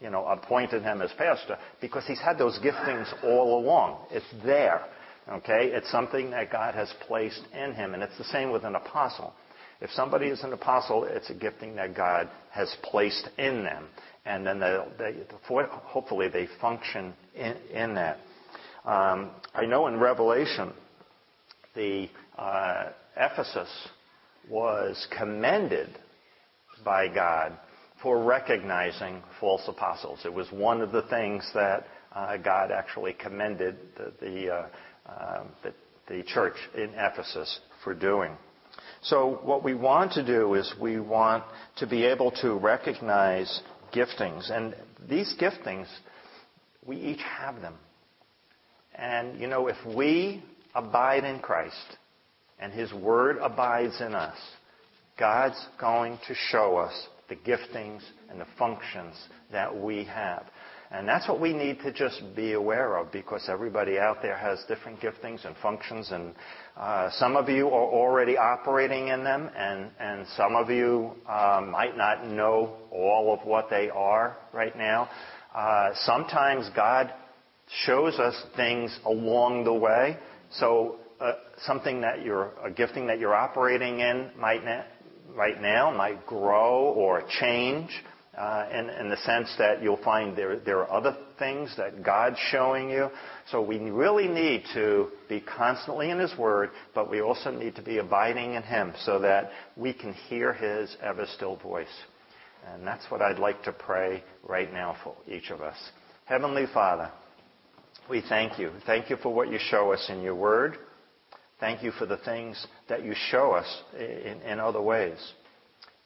you 0.00 0.10
know, 0.10 0.26
appointed 0.26 0.82
him 0.82 1.02
as 1.02 1.10
pastor, 1.16 1.58
because 1.80 2.04
he's 2.06 2.20
had 2.20 2.38
those 2.38 2.58
giftings 2.58 3.12
all 3.24 3.60
along. 3.60 4.06
It's 4.10 4.26
there. 4.44 4.82
Okay? 5.28 5.70
It's 5.72 5.90
something 5.90 6.30
that 6.30 6.50
God 6.50 6.74
has 6.74 6.92
placed 7.06 7.42
in 7.54 7.74
him. 7.74 7.94
And 7.94 8.02
it's 8.02 8.16
the 8.18 8.24
same 8.24 8.50
with 8.50 8.64
an 8.64 8.74
apostle. 8.74 9.32
If 9.80 9.90
somebody 9.90 10.26
is 10.26 10.42
an 10.44 10.52
apostle, 10.52 11.04
it's 11.04 11.30
a 11.30 11.34
gifting 11.34 11.74
that 11.76 11.96
God 11.96 12.28
has 12.50 12.74
placed 12.82 13.28
in 13.38 13.64
them. 13.64 13.88
And 14.24 14.46
then 14.46 14.60
they, 14.60 15.14
hopefully 15.48 16.28
they 16.28 16.46
function 16.60 17.12
in, 17.34 17.56
in 17.72 17.94
that. 17.94 18.18
Um, 18.84 19.30
I 19.54 19.66
know 19.66 19.88
in 19.88 19.98
Revelation, 19.98 20.72
the 21.74 22.08
uh, 22.38 22.90
Ephesus 23.16 23.68
was 24.48 25.06
commended 25.16 25.88
by 26.84 27.08
God 27.08 27.56
for 28.02 28.24
recognizing 28.24 29.22
false 29.40 29.62
apostles. 29.68 30.20
It 30.24 30.32
was 30.32 30.50
one 30.50 30.80
of 30.80 30.92
the 30.92 31.02
things 31.02 31.48
that 31.54 31.86
uh, 32.14 32.36
God 32.36 32.70
actually 32.70 33.14
commended 33.14 33.76
the, 33.96 34.12
the, 34.20 34.54
uh, 34.54 34.66
Um, 35.20 35.48
the, 35.62 35.72
the 36.08 36.22
church 36.24 36.56
in 36.74 36.90
Ephesus 36.94 37.60
for 37.84 37.94
doing. 37.94 38.32
So 39.02 39.40
what 39.42 39.64
we 39.64 39.74
want 39.74 40.12
to 40.12 40.24
do 40.24 40.54
is 40.54 40.72
we 40.80 41.00
want 41.00 41.44
to 41.76 41.86
be 41.86 42.04
able 42.04 42.30
to 42.42 42.54
recognize 42.54 43.62
giftings. 43.94 44.50
And 44.50 44.74
these 45.08 45.34
giftings, 45.40 45.86
we 46.86 46.96
each 46.96 47.20
have 47.20 47.60
them. 47.60 47.74
And, 48.94 49.40
you 49.40 49.46
know, 49.46 49.68
if 49.68 49.76
we 49.96 50.42
abide 50.74 51.24
in 51.24 51.40
Christ 51.40 51.96
and 52.58 52.72
His 52.72 52.92
Word 52.92 53.38
abides 53.40 54.00
in 54.00 54.14
us, 54.14 54.36
God's 55.18 55.66
going 55.80 56.18
to 56.28 56.34
show 56.34 56.76
us 56.76 57.08
the 57.28 57.36
giftings 57.36 58.02
and 58.30 58.40
the 58.40 58.46
functions 58.58 59.14
that 59.50 59.74
we 59.74 60.04
have. 60.04 60.44
And 60.92 61.08
that's 61.08 61.26
what 61.26 61.40
we 61.40 61.54
need 61.54 61.80
to 61.80 61.92
just 61.92 62.22
be 62.36 62.52
aware 62.52 62.96
of 62.98 63.10
because 63.10 63.48
everybody 63.48 63.98
out 63.98 64.18
there 64.20 64.36
has 64.36 64.62
different 64.68 65.00
giftings 65.00 65.44
and 65.46 65.56
functions 65.62 66.10
and 66.12 66.34
uh, 66.76 67.08
some 67.12 67.34
of 67.34 67.48
you 67.48 67.68
are 67.68 67.88
already 67.88 68.36
operating 68.36 69.08
in 69.08 69.24
them 69.24 69.48
and, 69.56 69.90
and 69.98 70.26
some 70.36 70.54
of 70.54 70.68
you 70.68 71.12
uh, 71.26 71.62
might 71.66 71.96
not 71.96 72.26
know 72.26 72.76
all 72.90 73.32
of 73.32 73.46
what 73.46 73.70
they 73.70 73.88
are 73.88 74.36
right 74.52 74.76
now. 74.76 75.08
Uh, 75.54 75.90
sometimes 76.04 76.68
God 76.76 77.10
shows 77.86 78.18
us 78.18 78.34
things 78.54 78.94
along 79.06 79.64
the 79.64 79.72
way. 79.72 80.18
So 80.58 80.96
something 81.66 82.00
that 82.00 82.22
you're, 82.24 82.50
a 82.64 82.70
gifting 82.70 83.06
that 83.06 83.18
you're 83.18 83.34
operating 83.34 84.00
in 84.00 84.30
right 84.38 84.62
now 85.62 85.90
might 85.96 86.26
grow 86.26 86.92
or 86.96 87.22
change 87.40 87.90
uh, 88.36 88.66
in, 88.72 88.88
in, 88.88 89.10
the 89.10 89.16
sense 89.18 89.54
that 89.58 89.82
you'll 89.82 90.02
find 90.02 90.34
there, 90.36 90.58
there 90.58 90.78
are 90.78 90.90
other 90.90 91.14
things 91.38 91.74
that 91.76 92.02
God's 92.02 92.38
showing 92.50 92.88
you. 92.88 93.10
So 93.50 93.60
we 93.60 93.78
really 93.78 94.26
need 94.26 94.64
to 94.72 95.08
be 95.28 95.40
constantly 95.40 96.08
in 96.08 96.18
His 96.18 96.36
Word, 96.38 96.70
but 96.94 97.10
we 97.10 97.20
also 97.20 97.50
need 97.50 97.76
to 97.76 97.82
be 97.82 97.98
abiding 97.98 98.54
in 98.54 98.62
Him 98.62 98.94
so 99.04 99.18
that 99.18 99.50
we 99.76 99.92
can 99.92 100.14
hear 100.14 100.54
His 100.54 100.96
ever 101.02 101.26
still 101.34 101.56
voice. 101.56 101.86
And 102.72 102.86
that's 102.86 103.04
what 103.10 103.20
I'd 103.20 103.38
like 103.38 103.62
to 103.64 103.72
pray 103.72 104.24
right 104.48 104.72
now 104.72 104.96
for 105.04 105.14
each 105.28 105.50
of 105.50 105.60
us. 105.60 105.76
Heavenly 106.24 106.64
Father, 106.72 107.10
we 108.08 108.22
thank 108.28 108.58
you. 108.58 108.70
Thank 108.86 109.10
you 109.10 109.16
for 109.16 109.34
what 109.34 109.50
you 109.50 109.58
show 109.60 109.92
us 109.92 110.06
in 110.08 110.22
your 110.22 110.36
Word. 110.36 110.78
Thank 111.60 111.82
you 111.82 111.92
for 111.92 112.06
the 112.06 112.16
things 112.16 112.66
that 112.88 113.04
you 113.04 113.14
show 113.30 113.52
us 113.52 113.82
in, 113.94 114.40
in 114.40 114.58
other 114.58 114.80
ways. 114.80 115.18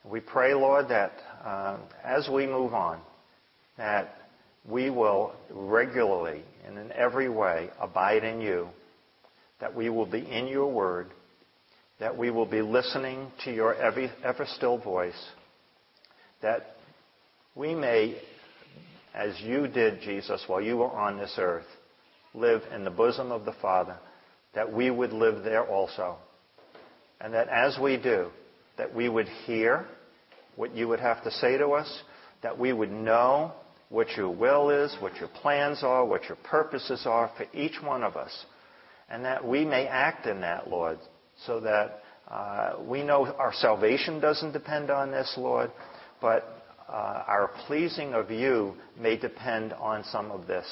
We 0.04 0.20
pray, 0.20 0.54
Lord, 0.54 0.88
that 0.88 1.12
uh, 1.46 1.78
as 2.02 2.28
we 2.28 2.44
move 2.44 2.74
on, 2.74 3.00
that 3.78 4.16
we 4.68 4.90
will 4.90 5.32
regularly 5.48 6.42
and 6.66 6.76
in 6.76 6.90
every 6.90 7.28
way 7.28 7.70
abide 7.80 8.24
in 8.24 8.40
you, 8.40 8.66
that 9.60 9.72
we 9.72 9.88
will 9.88 10.06
be 10.06 10.18
in 10.18 10.48
your 10.48 10.66
word, 10.66 11.06
that 12.00 12.18
we 12.18 12.30
will 12.30 12.46
be 12.46 12.62
listening 12.62 13.30
to 13.44 13.54
your 13.54 13.76
ever, 13.76 14.10
ever 14.24 14.44
still 14.56 14.76
voice, 14.76 15.14
that 16.42 16.76
we 17.54 17.76
may, 17.76 18.20
as 19.14 19.40
you 19.40 19.68
did, 19.68 20.00
Jesus, 20.00 20.42
while 20.48 20.60
you 20.60 20.78
were 20.78 20.90
on 20.90 21.16
this 21.16 21.34
earth, 21.38 21.64
live 22.34 22.62
in 22.74 22.82
the 22.82 22.90
bosom 22.90 23.30
of 23.30 23.44
the 23.44 23.54
Father, 23.62 23.96
that 24.54 24.72
we 24.72 24.90
would 24.90 25.12
live 25.12 25.44
there 25.44 25.64
also. 25.64 26.16
And 27.20 27.32
that 27.34 27.48
as 27.48 27.78
we 27.80 27.96
do, 27.96 28.30
that 28.78 28.92
we 28.92 29.08
would 29.08 29.28
hear 29.46 29.86
what 30.56 30.74
you 30.74 30.88
would 30.88 31.00
have 31.00 31.22
to 31.24 31.30
say 31.30 31.56
to 31.58 31.68
us, 31.70 32.02
that 32.42 32.58
we 32.58 32.72
would 32.72 32.90
know 32.90 33.52
what 33.88 34.08
your 34.16 34.28
will 34.28 34.70
is, 34.70 34.96
what 35.00 35.16
your 35.16 35.28
plans 35.28 35.82
are, 35.82 36.04
what 36.04 36.24
your 36.24 36.36
purposes 36.42 37.02
are 37.06 37.30
for 37.36 37.46
each 37.54 37.80
one 37.82 38.02
of 38.02 38.16
us, 38.16 38.46
and 39.08 39.24
that 39.24 39.46
we 39.46 39.64
may 39.64 39.86
act 39.86 40.26
in 40.26 40.40
that, 40.40 40.68
Lord, 40.68 40.98
so 41.46 41.60
that 41.60 42.02
uh, 42.28 42.76
we 42.80 43.02
know 43.02 43.26
our 43.26 43.52
salvation 43.54 44.20
doesn't 44.20 44.52
depend 44.52 44.90
on 44.90 45.12
this, 45.12 45.32
Lord, 45.36 45.70
but 46.20 46.64
uh, 46.88 47.22
our 47.26 47.50
pleasing 47.66 48.14
of 48.14 48.30
you 48.30 48.74
may 48.98 49.16
depend 49.16 49.72
on 49.74 50.04
some 50.04 50.30
of 50.30 50.46
this. 50.46 50.66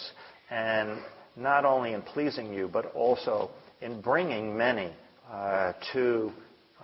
And 0.51 0.99
not 1.37 1.64
only 1.64 1.92
in 1.92 2.03
pleasing 2.03 2.53
you, 2.53 2.68
but 2.73 2.87
also 2.94 3.51
in 3.81 4.01
bringing 4.01 4.57
many 4.57 4.92
uh, 5.31 5.73
to 5.92 6.33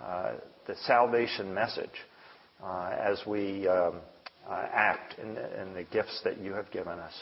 uh, 0.01 0.33
the 0.67 0.75
salvation 0.85 1.53
message. 1.53 1.89
Uh, 2.63 2.95
as 2.99 3.19
we 3.25 3.67
um, 3.67 3.95
uh, 4.47 4.65
act 4.71 5.15
in 5.19 5.33
the, 5.33 5.61
in 5.61 5.73
the, 5.73 5.83
gifts 5.85 6.21
that 6.23 6.37
you 6.39 6.53
have 6.53 6.69
given 6.69 6.99
us. 6.99 7.13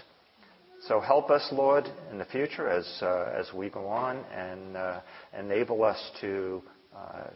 So 0.88 1.00
help 1.00 1.30
us, 1.30 1.48
Lord, 1.54 1.86
in 2.12 2.18
the 2.18 2.26
future 2.26 2.70
as, 2.70 2.86
uh, 3.02 3.34
as 3.38 3.48
we 3.54 3.70
go 3.70 3.88
on 3.88 4.18
and 4.36 4.76
enable 5.38 5.84
us 5.84 6.12
to 6.22 6.62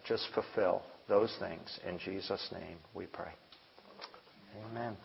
just 0.05 0.27
fulfill 0.33 0.81
those 1.07 1.33
things. 1.39 1.79
In 1.87 1.97
Jesus' 1.97 2.49
name 2.51 2.77
we 2.93 3.05
pray. 3.05 3.31
Amen. 4.69 4.97